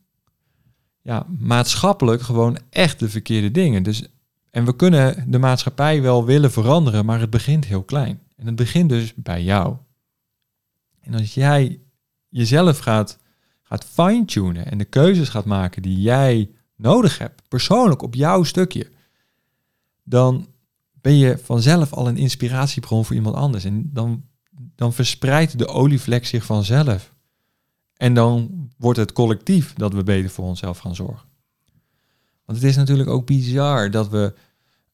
ja, 1.00 1.26
maatschappelijk 1.38 2.22
gewoon 2.22 2.58
echt 2.70 2.98
de 2.98 3.08
verkeerde 3.08 3.50
dingen. 3.50 3.82
Dus, 3.82 4.06
en 4.54 4.64
we 4.64 4.76
kunnen 4.76 5.30
de 5.30 5.38
maatschappij 5.38 6.02
wel 6.02 6.24
willen 6.24 6.52
veranderen, 6.52 7.04
maar 7.04 7.20
het 7.20 7.30
begint 7.30 7.64
heel 7.64 7.82
klein. 7.82 8.20
En 8.36 8.46
het 8.46 8.56
begint 8.56 8.88
dus 8.88 9.14
bij 9.14 9.42
jou. 9.42 9.76
En 11.00 11.14
als 11.14 11.34
jij 11.34 11.80
jezelf 12.28 12.78
gaat, 12.78 13.18
gaat 13.62 13.84
fine-tunen 13.84 14.70
en 14.70 14.78
de 14.78 14.84
keuzes 14.84 15.28
gaat 15.28 15.44
maken 15.44 15.82
die 15.82 16.00
jij 16.00 16.50
nodig 16.76 17.18
hebt, 17.18 17.42
persoonlijk 17.48 18.02
op 18.02 18.14
jouw 18.14 18.42
stukje, 18.42 18.90
dan 20.04 20.46
ben 20.92 21.16
je 21.16 21.38
vanzelf 21.38 21.92
al 21.92 22.08
een 22.08 22.16
inspiratiebron 22.16 23.04
voor 23.04 23.16
iemand 23.16 23.36
anders. 23.36 23.64
En 23.64 23.90
dan, 23.92 24.24
dan 24.50 24.92
verspreidt 24.92 25.58
de 25.58 25.66
olievlek 25.66 26.26
zich 26.26 26.44
vanzelf 26.44 27.12
En 27.96 28.14
dan 28.14 28.68
wordt 28.76 28.98
het 28.98 29.12
collectief 29.12 29.72
dat 29.72 29.94
we 29.94 30.02
beter 30.02 30.30
voor 30.30 30.44
onszelf 30.44 30.78
gaan 30.78 30.94
zorgen. 30.94 31.33
Want 32.44 32.58
het 32.58 32.68
is 32.68 32.76
natuurlijk 32.76 33.08
ook 33.08 33.26
bizar 33.26 33.90
dat 33.90 34.08
we 34.08 34.34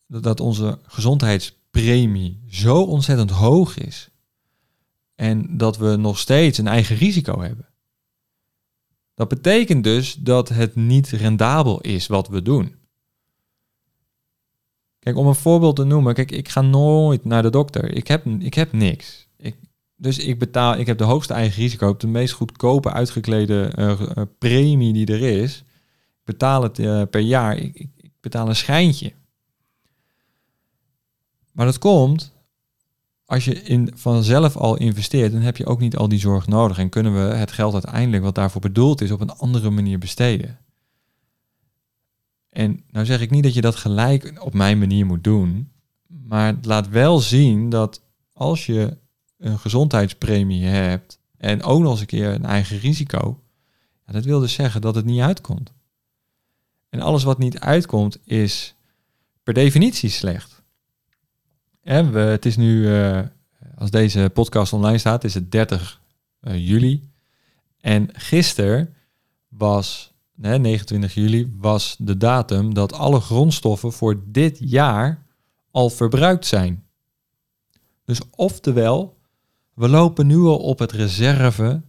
dat 0.06 0.40
onze 0.40 0.78
gezondheidspremie 0.82 2.42
zo 2.48 2.82
ontzettend 2.82 3.30
hoog 3.30 3.78
is. 3.78 4.10
En 5.14 5.56
dat 5.56 5.78
we 5.78 5.96
nog 5.96 6.18
steeds 6.18 6.58
een 6.58 6.68
eigen 6.68 6.96
risico 6.96 7.40
hebben. 7.40 7.68
Dat 9.14 9.28
betekent 9.28 9.84
dus 9.84 10.14
dat 10.14 10.48
het 10.48 10.74
niet 10.74 11.08
rendabel 11.08 11.80
is 11.80 12.06
wat 12.06 12.28
we 12.28 12.42
doen. 12.42 12.74
Kijk, 14.98 15.16
om 15.16 15.26
een 15.26 15.34
voorbeeld 15.34 15.76
te 15.76 15.84
noemen, 15.84 16.14
kijk, 16.14 16.30
ik 16.30 16.48
ga 16.48 16.60
nooit 16.60 17.24
naar 17.24 17.42
de 17.42 17.50
dokter. 17.50 17.94
Ik 17.94 18.08
heb, 18.08 18.26
ik 18.26 18.54
heb 18.54 18.72
niks. 18.72 19.28
Ik, 19.36 19.56
dus 19.96 20.18
ik 20.18 20.38
betaal, 20.38 20.76
ik 20.76 20.86
heb 20.86 20.98
de 20.98 21.04
hoogste 21.04 21.34
eigen 21.34 21.62
risico, 21.62 21.96
de 21.96 22.06
meest 22.06 22.32
goedkope 22.32 22.92
uitgeklede 22.92 23.72
uh, 23.78 24.22
premie 24.38 24.92
die 24.92 25.06
er 25.06 25.22
is. 25.22 25.64
Betaal 26.30 26.62
het 26.62 26.78
uh, 26.78 27.02
per 27.10 27.20
jaar. 27.20 27.56
Ik, 27.56 27.76
ik, 27.96 28.10
betaal 28.20 28.48
een 28.48 28.56
schijntje. 28.56 29.12
Maar 31.52 31.66
dat 31.66 31.78
komt 31.78 32.32
als 33.24 33.44
je 33.44 33.62
in, 33.62 33.90
vanzelf 33.94 34.56
al 34.56 34.76
investeert, 34.76 35.32
dan 35.32 35.40
heb 35.40 35.56
je 35.56 35.66
ook 35.66 35.80
niet 35.80 35.96
al 35.96 36.08
die 36.08 36.18
zorg 36.18 36.46
nodig. 36.46 36.78
En 36.78 36.88
kunnen 36.88 37.14
we 37.14 37.34
het 37.34 37.52
geld 37.52 37.72
uiteindelijk, 37.72 38.22
wat 38.22 38.34
daarvoor 38.34 38.60
bedoeld 38.60 39.00
is, 39.00 39.10
op 39.10 39.20
een 39.20 39.30
andere 39.30 39.70
manier 39.70 39.98
besteden. 39.98 40.58
En 42.50 42.82
nou 42.90 43.06
zeg 43.06 43.20
ik 43.20 43.30
niet 43.30 43.42
dat 43.42 43.54
je 43.54 43.60
dat 43.60 43.76
gelijk 43.76 44.40
op 44.44 44.54
mijn 44.54 44.78
manier 44.78 45.06
moet 45.06 45.24
doen. 45.24 45.70
Maar 46.06 46.46
het 46.46 46.64
laat 46.64 46.88
wel 46.88 47.18
zien 47.18 47.70
dat 47.70 48.02
als 48.32 48.66
je 48.66 48.96
een 49.38 49.58
gezondheidspremie 49.58 50.64
hebt 50.64 51.18
en 51.36 51.62
ook 51.62 51.80
nog 51.80 51.90
eens 51.90 52.00
een 52.00 52.06
keer 52.06 52.28
een 52.28 52.44
eigen 52.44 52.78
risico, 52.78 53.40
dat 54.12 54.24
wil 54.24 54.40
dus 54.40 54.52
zeggen 54.52 54.80
dat 54.80 54.94
het 54.94 55.04
niet 55.04 55.20
uitkomt. 55.20 55.72
En 56.90 57.00
alles 57.00 57.22
wat 57.22 57.38
niet 57.38 57.58
uitkomt 57.58 58.18
is 58.24 58.74
per 59.42 59.54
definitie 59.54 60.10
slecht. 60.10 60.62
Het 61.82 62.46
is 62.46 62.56
nu, 62.56 62.88
uh, 62.88 63.20
als 63.76 63.90
deze 63.90 64.30
podcast 64.32 64.72
online 64.72 64.98
staat, 64.98 65.24
is 65.24 65.34
het 65.34 65.52
30 65.52 66.00
uh, 66.40 66.52
eh, 66.52 66.68
juli. 66.68 67.10
En 67.80 68.08
gisteren 68.12 68.94
was, 69.48 70.12
nee, 70.34 70.58
29 70.58 71.14
juli, 71.14 71.52
was 71.56 71.96
de 71.98 72.16
datum 72.16 72.74
dat 72.74 72.92
alle 72.92 73.20
grondstoffen 73.20 73.92
voor 73.92 74.22
dit 74.26 74.58
jaar 74.60 75.26
al 75.70 75.90
verbruikt 75.90 76.46
zijn. 76.46 76.84
Dus 78.04 78.20
oftewel, 78.30 79.18
we 79.74 79.88
lopen 79.88 80.26
nu 80.26 80.36
al 80.36 80.58
op 80.58 80.78
het 80.78 80.92
reserve, 80.92 81.82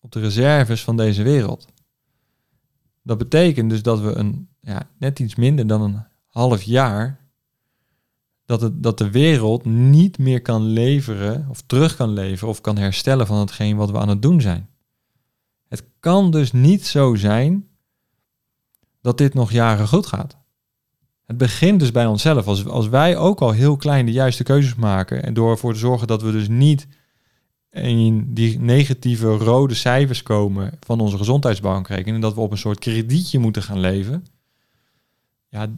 op 0.00 0.12
de 0.12 0.20
reserves 0.20 0.84
van 0.84 0.96
deze 0.96 1.22
wereld. 1.22 1.66
Dat 3.06 3.18
betekent 3.18 3.70
dus 3.70 3.82
dat 3.82 4.00
we 4.00 4.14
een, 4.14 4.48
ja, 4.60 4.88
net 4.98 5.18
iets 5.18 5.34
minder 5.34 5.66
dan 5.66 5.82
een 5.82 6.04
half 6.26 6.62
jaar, 6.62 7.20
dat, 8.44 8.60
het, 8.60 8.82
dat 8.82 8.98
de 8.98 9.10
wereld 9.10 9.64
niet 9.64 10.18
meer 10.18 10.42
kan 10.42 10.62
leveren, 10.62 11.46
of 11.50 11.62
terug 11.66 11.96
kan 11.96 12.12
leveren, 12.12 12.48
of 12.48 12.60
kan 12.60 12.76
herstellen 12.76 13.26
van 13.26 13.38
hetgeen 13.38 13.76
wat 13.76 13.90
we 13.90 13.98
aan 13.98 14.08
het 14.08 14.22
doen 14.22 14.40
zijn. 14.40 14.68
Het 15.68 15.84
kan 16.00 16.30
dus 16.30 16.52
niet 16.52 16.86
zo 16.86 17.14
zijn 17.14 17.68
dat 19.00 19.18
dit 19.18 19.34
nog 19.34 19.50
jaren 19.50 19.88
goed 19.88 20.06
gaat. 20.06 20.36
Het 21.24 21.36
begint 21.36 21.80
dus 21.80 21.90
bij 21.90 22.06
onszelf. 22.06 22.46
Als, 22.46 22.66
als 22.66 22.88
wij 22.88 23.16
ook 23.16 23.40
al 23.40 23.50
heel 23.50 23.76
klein 23.76 24.06
de 24.06 24.12
juiste 24.12 24.42
keuzes 24.42 24.74
maken 24.74 25.22
en 25.22 25.34
door 25.34 25.50
ervoor 25.50 25.72
te 25.72 25.78
zorgen 25.78 26.06
dat 26.06 26.22
we 26.22 26.32
dus 26.32 26.48
niet 26.48 26.86
in 27.82 28.34
die 28.34 28.58
negatieve 28.58 29.26
rode 29.26 29.74
cijfers 29.74 30.22
komen 30.22 30.72
van 30.80 31.00
onze 31.00 31.16
gezondheidsbankrekening 31.16 32.14
en 32.14 32.20
dat 32.20 32.34
we 32.34 32.40
op 32.40 32.50
een 32.50 32.58
soort 32.58 32.78
kredietje 32.78 33.38
moeten 33.38 33.62
gaan 33.62 33.80
leven. 33.80 34.26
Ja, 35.48 35.68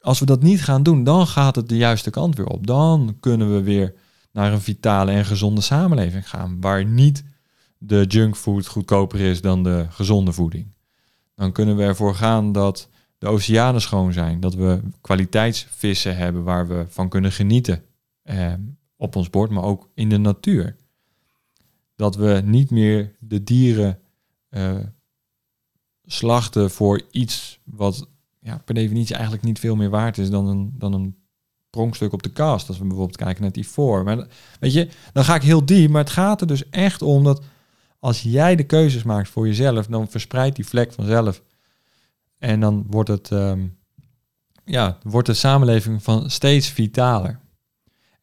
als 0.00 0.18
we 0.18 0.26
dat 0.26 0.42
niet 0.42 0.64
gaan 0.64 0.82
doen, 0.82 1.04
dan 1.04 1.26
gaat 1.26 1.56
het 1.56 1.68
de 1.68 1.76
juiste 1.76 2.10
kant 2.10 2.36
weer 2.36 2.46
op. 2.46 2.66
Dan 2.66 3.16
kunnen 3.20 3.54
we 3.54 3.62
weer 3.62 3.94
naar 4.32 4.52
een 4.52 4.60
vitale 4.60 5.10
en 5.10 5.24
gezonde 5.24 5.60
samenleving 5.60 6.28
gaan, 6.28 6.60
waar 6.60 6.84
niet 6.84 7.24
de 7.78 8.04
junkfood 8.08 8.66
goedkoper 8.66 9.20
is 9.20 9.40
dan 9.40 9.62
de 9.62 9.86
gezonde 9.90 10.32
voeding. 10.32 10.66
Dan 11.34 11.52
kunnen 11.52 11.76
we 11.76 11.82
ervoor 11.82 12.14
gaan 12.14 12.52
dat 12.52 12.88
de 13.18 13.26
oceanen 13.26 13.80
schoon 13.80 14.12
zijn, 14.12 14.40
dat 14.40 14.54
we 14.54 14.80
kwaliteitsvissen 15.00 16.16
hebben 16.16 16.42
waar 16.42 16.68
we 16.68 16.84
van 16.88 17.08
kunnen 17.08 17.32
genieten. 17.32 17.82
Eh, 18.22 18.52
op 18.96 19.16
ons 19.16 19.30
bord, 19.30 19.50
maar 19.50 19.62
ook 19.62 19.88
in 19.94 20.08
de 20.08 20.18
natuur. 20.18 20.76
Dat 21.96 22.16
we 22.16 22.42
niet 22.44 22.70
meer 22.70 23.16
de 23.20 23.44
dieren 23.44 23.98
uh, 24.50 24.78
slachten 26.04 26.70
voor 26.70 27.02
iets 27.10 27.60
wat 27.64 28.08
ja, 28.40 28.58
per 28.64 28.74
definitie 28.74 29.14
eigenlijk 29.14 29.44
niet 29.44 29.58
veel 29.58 29.76
meer 29.76 29.90
waard 29.90 30.18
is 30.18 30.30
dan 30.30 30.46
een, 30.46 30.72
dan 30.78 30.92
een 30.92 31.16
pronkstuk 31.70 32.12
op 32.12 32.22
de 32.22 32.32
kast. 32.32 32.68
Als 32.68 32.78
we 32.78 32.84
bijvoorbeeld 32.84 33.16
kijken 33.16 33.42
naar 33.42 33.52
die 33.52 33.68
voor. 33.68 34.04
Maar 34.04 34.26
weet 34.60 34.72
je, 34.72 34.88
dan 35.12 35.24
ga 35.24 35.34
ik 35.34 35.42
heel 35.42 35.64
diep. 35.64 35.90
Maar 35.90 36.02
het 36.02 36.12
gaat 36.12 36.40
er 36.40 36.46
dus 36.46 36.68
echt 36.70 37.02
om 37.02 37.24
dat 37.24 37.42
als 37.98 38.22
jij 38.22 38.56
de 38.56 38.64
keuzes 38.64 39.02
maakt 39.02 39.28
voor 39.28 39.46
jezelf, 39.46 39.86
dan 39.86 40.08
verspreidt 40.08 40.56
die 40.56 40.66
vlek 40.66 40.92
vanzelf. 40.92 41.42
En 42.38 42.60
dan 42.60 42.86
wordt 42.88 43.08
het, 43.08 43.30
um, 43.30 43.76
ja, 44.64 44.98
wordt 45.02 45.26
de 45.26 45.34
samenleving 45.34 46.02
van 46.02 46.30
steeds 46.30 46.68
vitaler. 46.68 47.40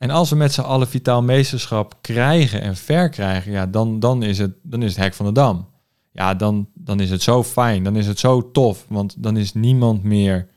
En 0.02 0.10
als 0.10 0.30
we 0.30 0.36
met 0.36 0.54
z'n 0.54 0.62
allen 0.62 0.88
vitaal 0.88 1.24
meesterschap 1.24 1.98
krijgen 2.02 2.62
en 2.62 2.76
verkrijgen, 2.76 3.52
ja, 3.52 3.66
dan, 3.66 4.00
dan, 4.00 4.24
is 4.24 4.38
het, 4.38 4.52
dan 4.64 4.84
is 4.84 4.90
het 4.90 5.04
hek 5.04 5.14
van 5.14 5.26
de 5.26 5.32
dam. 5.32 5.68
Ja, 6.12 6.34
dan, 6.34 6.68
dan 6.74 7.00
is 7.00 7.10
het 7.10 7.22
zo 7.22 7.44
fijn, 7.44 7.84
dan 7.84 7.96
is 7.96 8.08
het 8.08 8.20
zo 8.20 8.52
tof, 8.52 8.86
want 8.90 9.24
dan 9.24 9.38
is 9.38 9.54
niemand 9.54 10.04
meer 10.04 10.48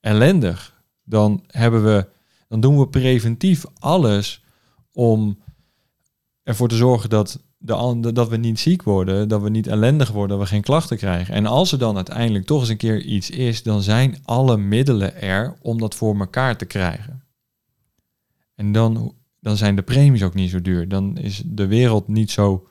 ellendig. 0.00 0.82
Dan, 1.04 1.44
hebben 1.46 1.84
we, 1.84 2.06
dan 2.48 2.60
doen 2.60 2.78
we 2.78 2.88
preventief 2.88 3.64
alles 3.78 4.44
om 4.92 5.38
ervoor 6.42 6.68
te 6.68 6.76
zorgen 6.76 7.10
dat, 7.10 7.40
de, 7.58 8.10
dat 8.12 8.28
we 8.28 8.36
niet 8.36 8.60
ziek 8.60 8.82
worden, 8.82 9.28
dat 9.28 9.42
we 9.42 9.50
niet 9.50 9.66
ellendig 9.66 10.10
worden, 10.10 10.38
dat 10.38 10.46
we 10.46 10.54
geen 10.54 10.62
klachten 10.62 10.96
krijgen. 10.96 11.34
En 11.34 11.46
als 11.46 11.72
er 11.72 11.78
dan 11.78 11.96
uiteindelijk 11.96 12.46
toch 12.46 12.60
eens 12.60 12.68
een 12.68 12.76
keer 12.76 13.00
iets 13.00 13.30
is, 13.30 13.62
dan 13.62 13.82
zijn 13.82 14.18
alle 14.24 14.56
middelen 14.56 15.22
er 15.22 15.56
om 15.62 15.78
dat 15.78 15.94
voor 15.94 16.18
elkaar 16.18 16.56
te 16.56 16.64
krijgen. 16.64 17.22
En 18.58 18.72
dan, 18.72 19.14
dan 19.40 19.56
zijn 19.56 19.76
de 19.76 19.82
premies 19.82 20.22
ook 20.22 20.34
niet 20.34 20.50
zo 20.50 20.60
duur. 20.60 20.88
Dan 20.88 21.16
is 21.16 21.42
de 21.46 21.66
wereld 21.66 22.08
niet 22.08 22.30
zo, 22.30 22.68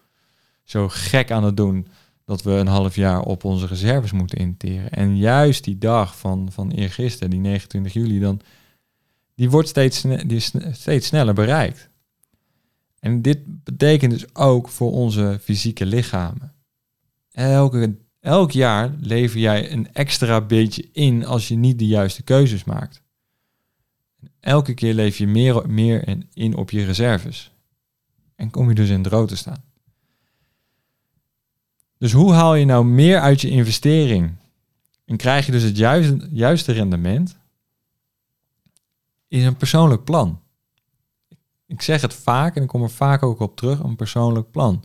zo 0.64 0.88
gek 0.90 1.32
aan 1.32 1.44
het 1.44 1.58
doen 1.58 1.88
dat 2.26 2.44
we 2.44 2.52
een 2.52 2.68
half 2.68 2.96
jaar 2.96 3.22
op 3.22 3.44
onze 3.44 3.68
reserves 3.68 4.12
moeten 4.12 4.38
interen. 4.38 4.92
En 4.92 5.18
juist 5.18 5.64
die 5.64 5.78
dag 5.78 6.18
van, 6.18 6.52
van 6.52 6.72
eergisteren, 6.72 7.30
die 7.30 7.40
29 7.40 7.94
juli, 7.94 8.20
dan, 8.20 8.40
die 9.36 9.50
wordt 9.50 9.68
steeds, 9.68 10.02
die 10.26 10.40
steeds 10.72 11.08
sneller 11.08 11.34
bereikt. 11.34 11.90
En 13.00 13.22
dit 13.22 13.64
betekent 13.64 14.12
dus 14.12 14.36
ook 14.36 14.70
voor 14.70 14.92
onze 14.92 15.40
fysieke 15.42 15.86
lichamen. 15.86 16.54
Elke, 17.32 17.98
elk 18.20 18.52
jaar 18.52 18.96
lever 19.00 19.40
jij 19.40 19.72
een 19.72 19.94
extra 19.94 20.42
beetje 20.42 20.90
in 20.92 21.26
als 21.26 21.48
je 21.48 21.56
niet 21.56 21.80
de 21.80 21.88
juiste 21.88 22.24
keuzes 22.24 22.64
maakt. 22.64 23.06
Elke 24.40 24.74
keer 24.74 24.94
leef 24.94 25.18
je 25.18 25.28
meer, 25.28 25.70
meer 25.70 26.26
in 26.34 26.56
op 26.56 26.70
je 26.72 26.86
reserves. 26.86 27.52
En 28.36 28.50
kom 28.50 28.70
je 28.70 28.76
dus 28.76 28.90
in 28.90 29.04
het 29.04 29.08
rood 29.08 29.28
te 29.28 29.36
staan. 29.36 29.64
Dus 31.98 32.12
hoe 32.12 32.34
haal 32.34 32.56
je 32.56 32.66
nou 32.66 32.86
meer 32.86 33.20
uit 33.20 33.42
je 33.42 33.50
investering? 33.50 34.36
En 35.06 35.18
krijg 35.18 35.46
je 35.46 35.52
dus 35.52 35.64
het 35.64 35.78
juiste, 35.78 36.28
juiste 36.32 36.72
rendement? 36.72 37.38
Is 39.28 39.44
een 39.44 39.58
persoonlijk 39.58 40.04
plan. 40.04 40.40
Ik 41.66 41.82
zeg 41.82 42.02
het 42.02 42.14
vaak 42.14 42.56
en 42.56 42.62
ik 42.62 42.68
kom 42.68 42.84
er 42.84 42.90
vaak 42.90 43.24
ook 43.24 43.40
op 43.40 43.56
terug, 43.56 43.80
een 43.80 43.96
persoonlijk 43.96 44.52
plan. 44.52 44.84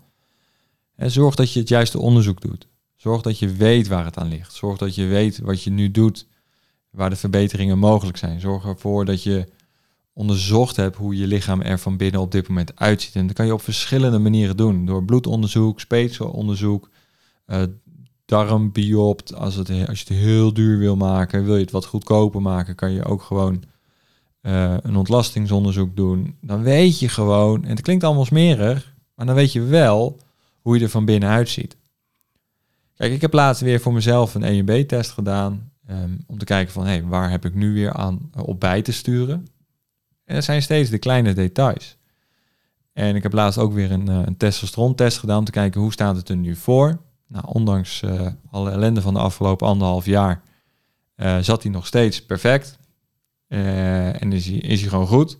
En 0.95 1.11
zorg 1.11 1.35
dat 1.35 1.53
je 1.53 1.61
het 1.61 1.69
juiste 1.69 1.99
onderzoek 1.99 2.41
doet. 2.41 2.67
Zorg 2.97 3.23
dat 3.23 3.39
je 3.39 3.53
weet 3.53 3.89
waar 3.89 4.05
het 4.05 4.19
aan 4.19 4.29
ligt. 4.29 4.53
Zorg 4.53 4.79
dat 4.79 4.95
je 4.95 5.07
weet 5.07 5.39
wat 5.39 5.63
je 5.63 5.71
nu 5.71 5.91
doet 5.91 6.27
waar 6.93 7.11
de 7.11 7.17
verbeteringen 7.17 7.79
mogelijk 7.79 8.17
zijn. 8.17 8.41
Zorg 8.41 8.65
ervoor 8.65 9.05
dat 9.05 9.23
je 9.23 9.47
onderzocht 10.13 10.77
hebt 10.77 10.97
hoe 10.97 11.17
je 11.17 11.27
lichaam 11.27 11.61
er 11.61 11.79
van 11.79 11.97
binnen 11.97 12.21
op 12.21 12.33
dit 12.33 12.49
moment 12.49 12.79
uitziet. 12.79 13.15
En 13.15 13.27
dat 13.27 13.37
kan 13.37 13.47
je 13.47 13.53
op 13.53 13.63
verschillende 13.63 14.19
manieren 14.19 14.57
doen. 14.57 14.87
Door 14.87 15.05
bloedonderzoek, 15.05 15.81
speekselonderzoek, 15.81 16.91
uh, 17.47 17.63
darmbiopt. 18.25 19.35
Als, 19.35 19.55
het, 19.55 19.69
als 19.71 20.01
je 20.01 20.15
het 20.15 20.23
heel 20.23 20.53
duur 20.53 20.79
wil 20.79 20.97
maken, 20.97 21.45
wil 21.45 21.55
je 21.55 21.63
het 21.63 21.71
wat 21.71 21.85
goedkoper 21.85 22.43
maken, 22.43 22.75
kan 22.75 22.93
je 22.93 23.05
ook 23.05 23.23
gewoon 23.23 23.63
uh, 24.43 24.75
een 24.83 24.97
ontlastingsonderzoek 24.97 25.97
doen. 25.97 26.37
Dan 26.41 26.63
weet 26.63 26.99
je 26.99 27.09
gewoon, 27.09 27.65
en 27.65 27.71
het 27.71 27.81
klinkt 27.81 28.05
allemaal 28.05 28.25
smerig, 28.25 28.95
maar 29.15 29.27
dan 29.27 29.35
weet 29.35 29.53
je 29.53 29.63
wel 29.63 30.19
hoe 30.61 30.79
je 30.79 30.85
er 30.85 30.91
van 30.91 31.05
binnen 31.05 31.29
uitziet. 31.29 31.77
Kijk, 32.95 33.13
ik 33.13 33.21
heb 33.21 33.33
laatst 33.33 33.63
weer 33.63 33.81
voor 33.81 33.93
mezelf 33.93 34.35
een 34.35 34.43
EMB-test 34.43 35.11
gedaan. 35.11 35.72
Ehm, 35.93 36.17
om 36.27 36.39
te 36.39 36.45
kijken 36.45 36.73
van, 36.73 36.85
hé, 36.85 36.91
hey, 36.91 37.05
waar 37.05 37.31
heb 37.31 37.45
ik 37.45 37.55
nu 37.55 37.73
weer 37.73 37.93
aan 37.93 38.31
eh, 38.35 38.43
op 38.43 38.61
bij 38.61 38.83
te 38.83 38.93
sturen? 38.93 39.47
En 40.25 40.35
dat 40.35 40.45
zijn 40.45 40.63
steeds 40.63 40.91
de 40.91 40.99
kleine 40.99 41.35
details. 41.35 41.97
En 42.93 43.17
ik 43.17 43.23
heb 43.23 43.33
laatst 43.33 43.59
ook 43.59 43.73
weer 43.73 43.91
een, 43.91 44.11
uh, 44.11 44.23
een 44.25 44.37
testosterontest 44.37 45.19
gedaan 45.19 45.39
om 45.39 45.45
te 45.45 45.51
kijken 45.51 45.81
hoe 45.81 45.93
staat 45.93 46.17
het 46.17 46.29
er 46.29 46.37
nu 46.37 46.57
voor. 46.57 47.01
Nou, 47.27 47.45
ondanks 47.49 48.03
uh, 48.03 48.27
alle 48.51 48.71
ellende 48.71 49.01
van 49.01 49.15
de 49.15 49.21
afgelopen 49.21 49.67
anderhalf 49.67 50.05
jaar 50.05 50.43
zat 51.41 51.63
hij 51.63 51.73
nog 51.73 51.87
steeds 51.87 52.25
perfect. 52.25 52.79
en 53.49 54.33
is 54.33 54.47
hij, 54.47 54.57
is 54.57 54.81
hij 54.81 54.89
gewoon 54.89 55.07
goed. 55.07 55.39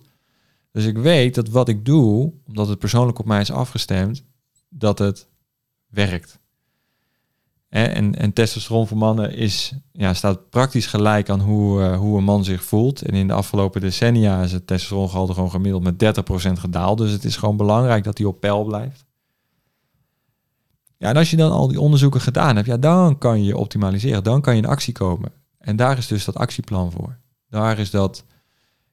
Dus 0.71 0.85
ik 0.85 0.97
weet 0.97 1.35
dat 1.35 1.49
wat 1.49 1.69
ik 1.69 1.85
doe, 1.85 2.33
omdat 2.47 2.67
het 2.67 2.79
persoonlijk 2.79 3.19
op 3.19 3.25
mij 3.25 3.41
is 3.41 3.51
afgestemd, 3.51 4.23
dat 4.69 4.99
het 4.99 5.27
werkt. 5.87 6.39
En, 7.73 8.15
en 8.15 8.33
testosteron 8.33 8.87
voor 8.87 8.97
mannen 8.97 9.35
is, 9.35 9.73
ja, 9.91 10.13
staat 10.13 10.49
praktisch 10.49 10.85
gelijk 10.85 11.29
aan 11.29 11.39
hoe, 11.39 11.81
uh, 11.81 11.97
hoe 11.97 12.17
een 12.17 12.23
man 12.23 12.43
zich 12.43 12.63
voelt. 12.63 13.01
En 13.01 13.13
in 13.13 13.27
de 13.27 13.33
afgelopen 13.33 13.81
decennia 13.81 14.41
is 14.41 14.51
het 14.51 14.67
testosterongehalte 14.67 15.33
gewoon 15.33 15.51
gemiddeld 15.51 15.83
met 15.83 16.21
30% 16.49 16.59
gedaald. 16.59 16.97
Dus 16.97 17.11
het 17.11 17.23
is 17.23 17.35
gewoon 17.35 17.57
belangrijk 17.57 18.03
dat 18.03 18.17
hij 18.17 18.27
op 18.27 18.39
peil 18.39 18.63
blijft. 18.63 19.05
Ja, 20.97 21.09
en 21.09 21.15
als 21.15 21.29
je 21.29 21.37
dan 21.37 21.51
al 21.51 21.67
die 21.67 21.79
onderzoeken 21.79 22.21
gedaan 22.21 22.55
hebt, 22.55 22.67
ja, 22.67 22.77
dan 22.77 23.17
kan 23.17 23.43
je 23.43 23.57
optimaliseren. 23.57 24.23
Dan 24.23 24.41
kan 24.41 24.55
je 24.55 24.61
in 24.61 24.67
actie 24.67 24.93
komen. 24.93 25.31
En 25.57 25.75
daar 25.75 25.97
is 25.97 26.07
dus 26.07 26.25
dat 26.25 26.35
actieplan 26.35 26.91
voor. 26.91 27.17
Daar 27.49 27.79
is 27.79 27.89
dat, 27.89 28.25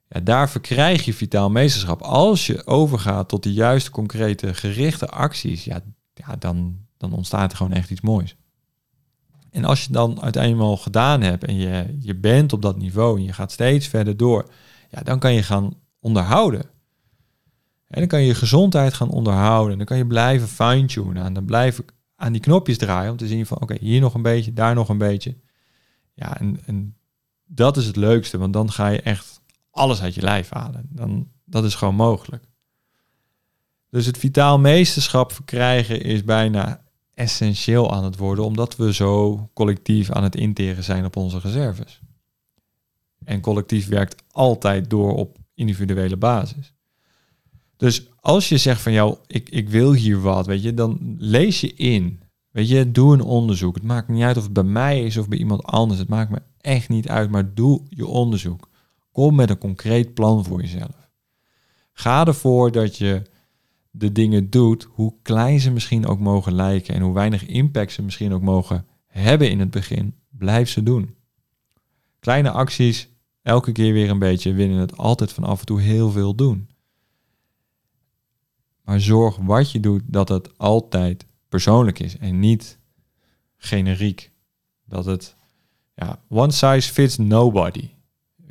ja, 0.07 0.19
daar 0.19 0.49
verkrijg 0.49 1.05
je 1.05 1.13
vitaal 1.13 1.49
meesterschap. 1.49 2.01
Als 2.01 2.45
je 2.45 2.65
overgaat 2.67 3.29
tot 3.29 3.43
de 3.43 3.53
juiste, 3.53 3.91
concrete, 3.91 4.53
gerichte 4.53 5.09
acties, 5.09 5.63
ja, 5.63 5.79
ja 6.13 6.35
dan, 6.35 6.77
dan 6.97 7.13
ontstaat 7.13 7.51
er 7.51 7.57
gewoon 7.57 7.73
echt 7.73 7.89
iets 7.89 8.01
moois. 8.01 8.35
En 9.51 9.65
als 9.65 9.85
je 9.85 9.91
dan 9.91 10.21
uiteindelijk 10.21 10.81
gedaan 10.81 11.21
hebt 11.21 11.43
en 11.43 11.55
je, 11.55 11.97
je 11.99 12.15
bent 12.15 12.53
op 12.53 12.61
dat 12.61 12.77
niveau 12.77 13.17
en 13.17 13.23
je 13.23 13.33
gaat 13.33 13.51
steeds 13.51 13.87
verder 13.87 14.17
door, 14.17 14.49
ja, 14.89 15.01
dan 15.01 15.19
kan 15.19 15.33
je 15.33 15.43
gaan 15.43 15.73
onderhouden. 15.99 16.61
En 17.87 17.99
dan 17.99 18.07
kan 18.07 18.21
je 18.21 18.27
je 18.27 18.35
gezondheid 18.35 18.93
gaan 18.93 19.09
onderhouden. 19.09 19.71
En 19.71 19.77
dan 19.77 19.87
kan 19.87 19.97
je 19.97 20.07
blijven 20.07 20.47
fine-tunen. 20.47 21.23
En 21.23 21.33
dan 21.33 21.45
blijven 21.45 21.85
aan 22.15 22.31
die 22.31 22.41
knopjes 22.41 22.77
draaien 22.77 23.11
om 23.11 23.17
te 23.17 23.27
zien 23.27 23.45
van 23.45 23.61
oké, 23.61 23.77
hier 23.79 24.01
nog 24.01 24.13
een 24.13 24.21
beetje, 24.21 24.53
daar 24.53 24.75
nog 24.75 24.89
een 24.89 24.97
beetje. 24.97 25.35
Ja, 26.13 26.39
en, 26.39 26.59
en 26.65 26.95
dat 27.45 27.77
is 27.77 27.85
het 27.85 27.95
leukste, 27.95 28.37
want 28.37 28.53
dan 28.53 28.71
ga 28.71 28.87
je 28.87 29.01
echt 29.01 29.41
alles 29.71 30.01
uit 30.01 30.15
je 30.15 30.21
lijf 30.21 30.49
halen. 30.49 30.85
Dan, 30.89 31.27
dat 31.45 31.63
is 31.63 31.75
gewoon 31.75 31.95
mogelijk. 31.95 32.43
Dus 33.89 34.05
het 34.05 34.17
vitaal 34.17 34.59
meesterschap 34.59 35.31
verkrijgen 35.31 36.01
is 36.01 36.23
bijna 36.23 36.81
essentieel 37.21 37.93
aan 37.93 38.03
het 38.03 38.17
worden, 38.17 38.45
omdat 38.45 38.75
we 38.75 38.93
zo 38.93 39.49
collectief 39.53 40.11
aan 40.11 40.23
het 40.23 40.35
interen 40.35 40.83
zijn 40.83 41.05
op 41.05 41.15
onze 41.15 41.39
reserves. 41.39 42.01
En 43.23 43.41
collectief 43.41 43.87
werkt 43.87 44.23
altijd 44.31 44.89
door 44.89 45.15
op 45.15 45.37
individuele 45.53 46.17
basis. 46.17 46.73
Dus 47.77 48.09
als 48.19 48.49
je 48.49 48.57
zegt 48.57 48.81
van 48.81 48.91
jou, 48.91 49.17
ik, 49.27 49.49
ik 49.49 49.69
wil 49.69 49.93
hier 49.93 50.21
wat, 50.21 50.45
weet 50.45 50.63
je, 50.63 50.73
dan 50.73 51.15
lees 51.17 51.61
je 51.61 51.73
in. 51.73 52.19
Weet 52.51 52.69
je, 52.69 52.91
doe 52.91 53.13
een 53.13 53.21
onderzoek. 53.21 53.75
Het 53.75 53.83
maakt 53.83 54.07
niet 54.07 54.23
uit 54.23 54.37
of 54.37 54.43
het 54.43 54.53
bij 54.53 54.63
mij 54.63 55.03
is 55.03 55.17
of 55.17 55.27
bij 55.27 55.37
iemand 55.37 55.63
anders. 55.63 55.99
Het 55.99 56.09
maakt 56.09 56.29
me 56.29 56.41
echt 56.57 56.89
niet 56.89 57.07
uit, 57.07 57.29
maar 57.29 57.53
doe 57.53 57.81
je 57.89 58.05
onderzoek. 58.05 58.69
Kom 59.11 59.35
met 59.35 59.49
een 59.49 59.57
concreet 59.57 60.13
plan 60.13 60.45
voor 60.45 60.61
jezelf. 60.61 61.09
Ga 61.93 62.25
ervoor 62.25 62.71
dat 62.71 62.97
je 62.97 63.21
de 63.91 64.11
dingen 64.11 64.49
doet, 64.49 64.87
hoe 64.91 65.13
klein 65.21 65.59
ze 65.59 65.71
misschien 65.71 66.05
ook 66.05 66.19
mogen 66.19 66.53
lijken 66.53 66.95
en 66.95 67.01
hoe 67.01 67.13
weinig 67.13 67.45
impact 67.45 67.91
ze 67.91 68.01
misschien 68.01 68.33
ook 68.33 68.41
mogen 68.41 68.85
hebben 69.07 69.49
in 69.49 69.59
het 69.59 69.71
begin, 69.71 70.15
blijf 70.29 70.69
ze 70.69 70.83
doen. 70.83 71.15
Kleine 72.19 72.51
acties, 72.51 73.09
elke 73.41 73.71
keer 73.71 73.93
weer 73.93 74.09
een 74.09 74.19
beetje, 74.19 74.53
winnen 74.53 74.79
het 74.79 74.97
altijd 74.97 75.33
van 75.33 75.43
af 75.43 75.59
en 75.59 75.65
toe 75.65 75.81
heel 75.81 76.11
veel 76.11 76.35
doen. 76.35 76.69
Maar 78.83 78.99
zorg 78.99 79.35
wat 79.37 79.71
je 79.71 79.79
doet 79.79 80.01
dat 80.05 80.29
het 80.29 80.57
altijd 80.57 81.25
persoonlijk 81.49 81.99
is 81.99 82.17
en 82.17 82.39
niet 82.39 82.79
generiek. 83.57 84.31
Dat 84.85 85.05
het, 85.05 85.35
ja, 85.95 86.21
one 86.27 86.51
size 86.51 86.91
fits 86.91 87.17
nobody. 87.17 87.89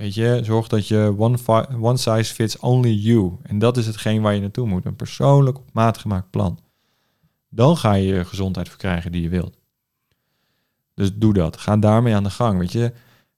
Weet 0.00 0.14
je, 0.14 0.40
zorg 0.42 0.68
dat 0.68 0.88
je 0.88 1.14
one, 1.80 1.96
size 1.96 2.34
fits 2.34 2.58
only 2.58 2.90
you. 2.90 3.32
En 3.42 3.58
dat 3.58 3.76
is 3.76 3.86
hetgeen 3.86 4.22
waar 4.22 4.34
je 4.34 4.40
naartoe 4.40 4.66
moet. 4.66 4.84
Een 4.84 4.96
persoonlijk 4.96 5.58
op 5.58 5.72
maat 5.72 5.98
gemaakt 5.98 6.30
plan. 6.30 6.58
Dan 7.48 7.76
ga 7.76 7.92
je 7.92 8.06
je 8.06 8.24
gezondheid 8.24 8.68
verkrijgen 8.68 9.12
die 9.12 9.22
je 9.22 9.28
wilt. 9.28 9.56
Dus 10.94 11.14
doe 11.14 11.32
dat. 11.32 11.56
Ga 11.56 11.76
daarmee 11.76 12.14
aan 12.14 12.22
de 12.22 12.30
gang. 12.30 12.58
Weet 12.58 12.72
je, 12.72 12.92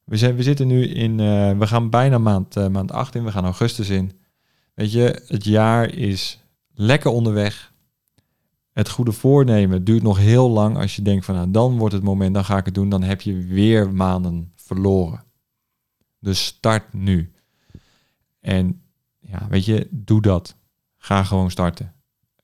we, 0.05 0.17
zijn, 0.17 0.37
we 0.37 0.43
zitten 0.43 0.67
nu 0.67 0.87
in, 0.87 1.19
uh, 1.19 1.59
we 1.59 1.67
gaan 1.67 1.91
bijna 1.91 2.19
maand, 2.19 2.57
uh, 2.57 2.67
maand 2.67 2.93
8 2.93 3.15
in, 3.15 3.25
we 3.25 3.33
gaan 3.33 3.45
augustus 3.45 3.89
in. 3.89 4.13
Weet 4.75 4.93
je, 4.93 5.23
het 5.27 5.45
jaar 5.45 5.95
is 5.95 6.41
lekker 6.75 7.11
onderweg. 7.11 7.73
Het 8.73 8.89
goede 8.89 9.13
voornemen 9.13 9.85
duurt 9.85 10.03
nog 10.03 10.19
heel 10.19 10.51
lang 10.51 10.77
als 10.77 10.97
je 10.97 11.03
denkt 11.03 11.25
van 11.25 11.35
nou, 11.35 11.51
dan 11.51 11.79
wordt 11.79 11.95
het 11.95 12.03
moment, 12.03 12.35
dan 12.35 12.45
ga 12.45 12.57
ik 12.57 12.65
het 12.65 12.75
doen. 12.75 12.89
Dan 12.89 13.03
heb 13.03 13.21
je 13.21 13.47
weer 13.47 13.93
maanden 13.93 14.53
verloren. 14.57 15.31
Dus 16.23 16.45
start 16.45 16.93
nu. 16.93 17.33
En 18.41 18.83
ja, 19.19 19.47
weet 19.49 19.65
je, 19.65 19.89
doe 19.91 20.23
dat. 20.23 20.57
Ga 20.97 21.25
gewoon 21.25 21.51
starten. 21.51 21.95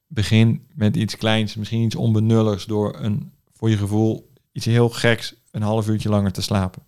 Begin 0.06 0.66
met 0.74 0.96
iets 0.96 1.16
kleins, 1.16 1.54
misschien 1.54 1.80
iets 1.80 1.94
onbenulligs 1.94 2.64
door 2.64 2.96
een, 2.96 3.32
voor 3.52 3.70
je 3.70 3.76
gevoel, 3.76 4.32
iets 4.52 4.64
heel 4.64 4.88
geks 4.88 5.34
een 5.50 5.62
half 5.62 5.88
uurtje 5.88 6.08
langer 6.08 6.32
te 6.32 6.42
slapen. 6.42 6.82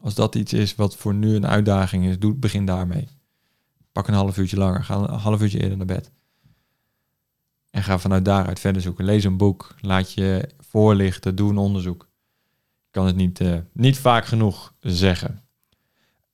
Als 0.00 0.14
dat 0.14 0.34
iets 0.34 0.52
is 0.52 0.74
wat 0.74 0.96
voor 0.96 1.14
nu 1.14 1.34
een 1.34 1.46
uitdaging 1.46 2.04
is, 2.04 2.18
doe, 2.18 2.34
begin 2.34 2.66
daarmee. 2.66 3.08
Pak 3.92 4.08
een 4.08 4.14
half 4.14 4.38
uurtje 4.38 4.56
langer, 4.56 4.84
ga 4.84 4.94
een 4.94 5.18
half 5.18 5.40
uurtje 5.40 5.60
eerder 5.60 5.76
naar 5.76 5.86
bed. 5.86 6.10
En 7.70 7.82
ga 7.82 7.98
vanuit 7.98 8.24
daaruit 8.24 8.60
verder 8.60 8.82
zoeken. 8.82 9.04
Lees 9.04 9.24
een 9.24 9.36
boek, 9.36 9.74
laat 9.80 10.12
je 10.12 10.48
voorlichten, 10.58 11.36
doe 11.36 11.50
een 11.50 11.58
onderzoek 11.58 12.08
kan 12.94 13.06
het 13.06 13.16
niet, 13.16 13.40
uh, 13.40 13.54
niet 13.72 13.98
vaak 13.98 14.24
genoeg 14.24 14.74
zeggen. 14.80 15.42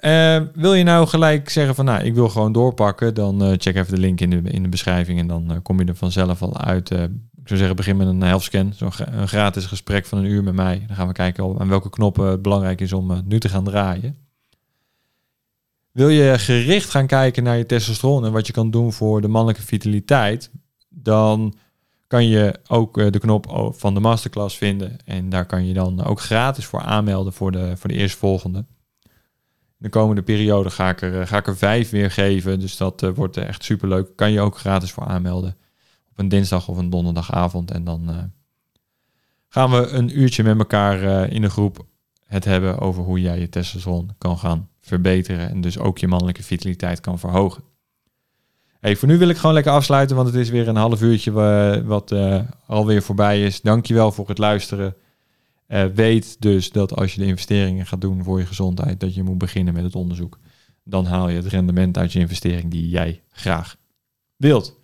Uh, 0.00 0.42
wil 0.54 0.74
je 0.74 0.84
nou 0.84 1.06
gelijk 1.06 1.48
zeggen 1.48 1.74
van, 1.74 1.84
nou, 1.84 2.04
ik 2.04 2.14
wil 2.14 2.28
gewoon 2.28 2.52
doorpakken, 2.52 3.14
dan 3.14 3.42
uh, 3.42 3.54
check 3.56 3.76
even 3.76 3.94
de 3.94 4.00
link 4.00 4.20
in 4.20 4.30
de, 4.30 4.40
in 4.50 4.62
de 4.62 4.68
beschrijving 4.68 5.18
en 5.18 5.26
dan 5.26 5.62
kom 5.62 5.80
je 5.80 5.86
er 5.86 5.94
vanzelf 5.94 6.42
al 6.42 6.58
uit. 6.58 6.90
ik 6.90 7.44
zou 7.44 7.58
zeggen, 7.58 7.76
begin 7.76 7.96
met 7.96 8.06
een 8.06 8.22
healthscan, 8.22 8.72
zo'n 8.74 8.90
een 9.10 9.28
gratis 9.28 9.66
gesprek 9.66 10.06
van 10.06 10.18
een 10.18 10.24
uur 10.24 10.42
met 10.42 10.54
mij. 10.54 10.84
Dan 10.86 10.96
gaan 10.96 11.06
we 11.06 11.12
kijken 11.12 11.60
aan 11.60 11.68
welke 11.68 11.90
knoppen 11.90 12.26
het 12.26 12.42
belangrijk 12.42 12.80
is 12.80 12.92
om 12.92 13.22
nu 13.24 13.40
te 13.40 13.48
gaan 13.48 13.64
draaien. 13.64 14.16
Wil 15.92 16.08
je 16.08 16.38
gericht 16.38 16.90
gaan 16.90 17.06
kijken 17.06 17.42
naar 17.42 17.56
je 17.56 17.66
testosteron 17.66 18.24
en 18.24 18.32
wat 18.32 18.46
je 18.46 18.52
kan 18.52 18.70
doen 18.70 18.92
voor 18.92 19.20
de 19.20 19.28
mannelijke 19.28 19.66
vitaliteit, 19.66 20.50
dan 20.88 21.54
kan 22.10 22.28
je 22.28 22.60
ook 22.68 22.98
eh, 22.98 23.10
de 23.10 23.18
knop 23.18 23.72
van 23.76 23.94
de 23.94 24.00
masterclass 24.00 24.56
vinden. 24.56 24.96
En 25.04 25.28
daar 25.28 25.46
kan 25.46 25.66
je 25.66 25.74
dan 25.74 26.04
ook 26.04 26.20
gratis 26.20 26.64
voor 26.64 26.80
aanmelden 26.80 27.32
voor 27.32 27.52
de, 27.52 27.76
voor 27.76 27.88
de 27.90 27.96
eerstvolgende. 27.96 28.64
De 29.76 29.88
komende 29.88 30.22
periode 30.22 30.70
ga 30.70 30.88
ik 30.88 31.00
er, 31.00 31.26
ga 31.26 31.36
ik 31.36 31.46
er 31.46 31.56
vijf 31.56 31.90
weer 31.90 32.10
geven. 32.10 32.60
Dus 32.60 32.76
dat 32.76 33.02
uh, 33.02 33.10
wordt 33.14 33.36
echt 33.36 33.64
super 33.64 33.88
leuk. 33.88 34.16
Kan 34.16 34.32
je 34.32 34.40
ook 34.40 34.58
gratis 34.58 34.92
voor 34.92 35.04
aanmelden. 35.04 35.56
Op 36.10 36.18
een 36.18 36.28
dinsdag 36.28 36.68
of 36.68 36.76
een 36.76 36.90
donderdagavond. 36.90 37.70
En 37.70 37.84
dan 37.84 38.32
gaan 39.48 39.70
we 39.70 39.86
een 39.86 40.18
uurtje 40.18 40.42
met 40.42 40.58
elkaar 40.58 41.28
in 41.28 41.42
de 41.42 41.50
groep 41.50 41.86
het 42.26 42.44
hebben 42.44 42.78
over 42.78 43.02
hoe 43.02 43.20
jij 43.20 43.40
je 43.40 43.48
testosteron 43.48 44.10
kan 44.18 44.38
gaan 44.38 44.68
verbeteren. 44.80 45.48
En 45.48 45.60
dus 45.60 45.78
ook 45.78 45.98
je 45.98 46.08
mannelijke 46.08 46.42
vitaliteit 46.42 47.00
kan 47.00 47.18
verhogen. 47.18 47.62
Hey, 48.80 48.96
voor 48.96 49.08
nu 49.08 49.18
wil 49.18 49.28
ik 49.28 49.36
gewoon 49.36 49.54
lekker 49.54 49.72
afsluiten, 49.72 50.16
want 50.16 50.28
het 50.28 50.36
is 50.36 50.50
weer 50.50 50.68
een 50.68 50.76
half 50.76 51.02
uurtje 51.02 51.32
wat 51.84 52.10
uh, 52.10 52.40
alweer 52.66 53.02
voorbij 53.02 53.44
is. 53.44 53.60
Dankjewel 53.60 54.12
voor 54.12 54.28
het 54.28 54.38
luisteren. 54.38 54.94
Uh, 55.68 55.84
weet 55.84 56.36
dus 56.40 56.70
dat 56.70 56.96
als 56.96 57.14
je 57.14 57.20
de 57.20 57.26
investeringen 57.26 57.86
gaat 57.86 58.00
doen 58.00 58.24
voor 58.24 58.38
je 58.38 58.46
gezondheid, 58.46 59.00
dat 59.00 59.14
je 59.14 59.22
moet 59.22 59.38
beginnen 59.38 59.74
met 59.74 59.82
het 59.82 59.94
onderzoek. 59.94 60.38
Dan 60.84 61.06
haal 61.06 61.28
je 61.28 61.36
het 61.36 61.46
rendement 61.46 61.98
uit 61.98 62.12
je 62.12 62.18
investering 62.18 62.70
die 62.70 62.88
jij 62.88 63.22
graag 63.30 63.76
wilt. 64.36 64.78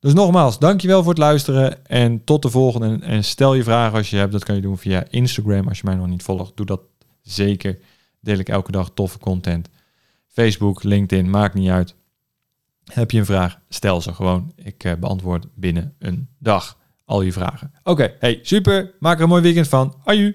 Dus 0.00 0.12
nogmaals, 0.12 0.58
dankjewel 0.58 1.02
voor 1.02 1.12
het 1.12 1.18
luisteren 1.18 1.86
en 1.86 2.24
tot 2.24 2.42
de 2.42 2.50
volgende. 2.50 3.06
En 3.06 3.24
stel 3.24 3.54
je 3.54 3.62
vragen 3.62 3.98
als 3.98 4.10
je 4.10 4.16
hebt, 4.16 4.32
dat 4.32 4.44
kan 4.44 4.54
je 4.54 4.60
doen 4.60 4.78
via 4.78 5.04
Instagram. 5.10 5.68
Als 5.68 5.78
je 5.78 5.86
mij 5.86 5.94
nog 5.94 6.06
niet 6.06 6.22
volgt, 6.22 6.56
doe 6.56 6.66
dat 6.66 6.80
zeker. 7.22 7.78
Deel 8.20 8.38
ik 8.38 8.48
elke 8.48 8.72
dag 8.72 8.90
toffe 8.94 9.18
content. 9.18 9.68
Facebook, 10.26 10.82
LinkedIn, 10.82 11.30
maakt 11.30 11.54
niet 11.54 11.70
uit. 11.70 11.94
Heb 12.92 13.10
je 13.10 13.18
een 13.18 13.26
vraag? 13.26 13.58
Stel 13.68 14.00
ze 14.00 14.14
gewoon. 14.14 14.52
Ik 14.56 14.84
uh, 14.84 14.92
beantwoord 14.94 15.46
binnen 15.54 15.94
een 15.98 16.28
dag 16.38 16.78
al 17.04 17.22
je 17.22 17.32
vragen. 17.32 17.72
Oké, 17.82 18.14
hey, 18.18 18.38
super. 18.42 18.94
Maak 18.98 19.16
er 19.16 19.22
een 19.22 19.28
mooi 19.28 19.42
weekend 19.42 19.68
van. 19.68 20.00
Aju. 20.04 20.34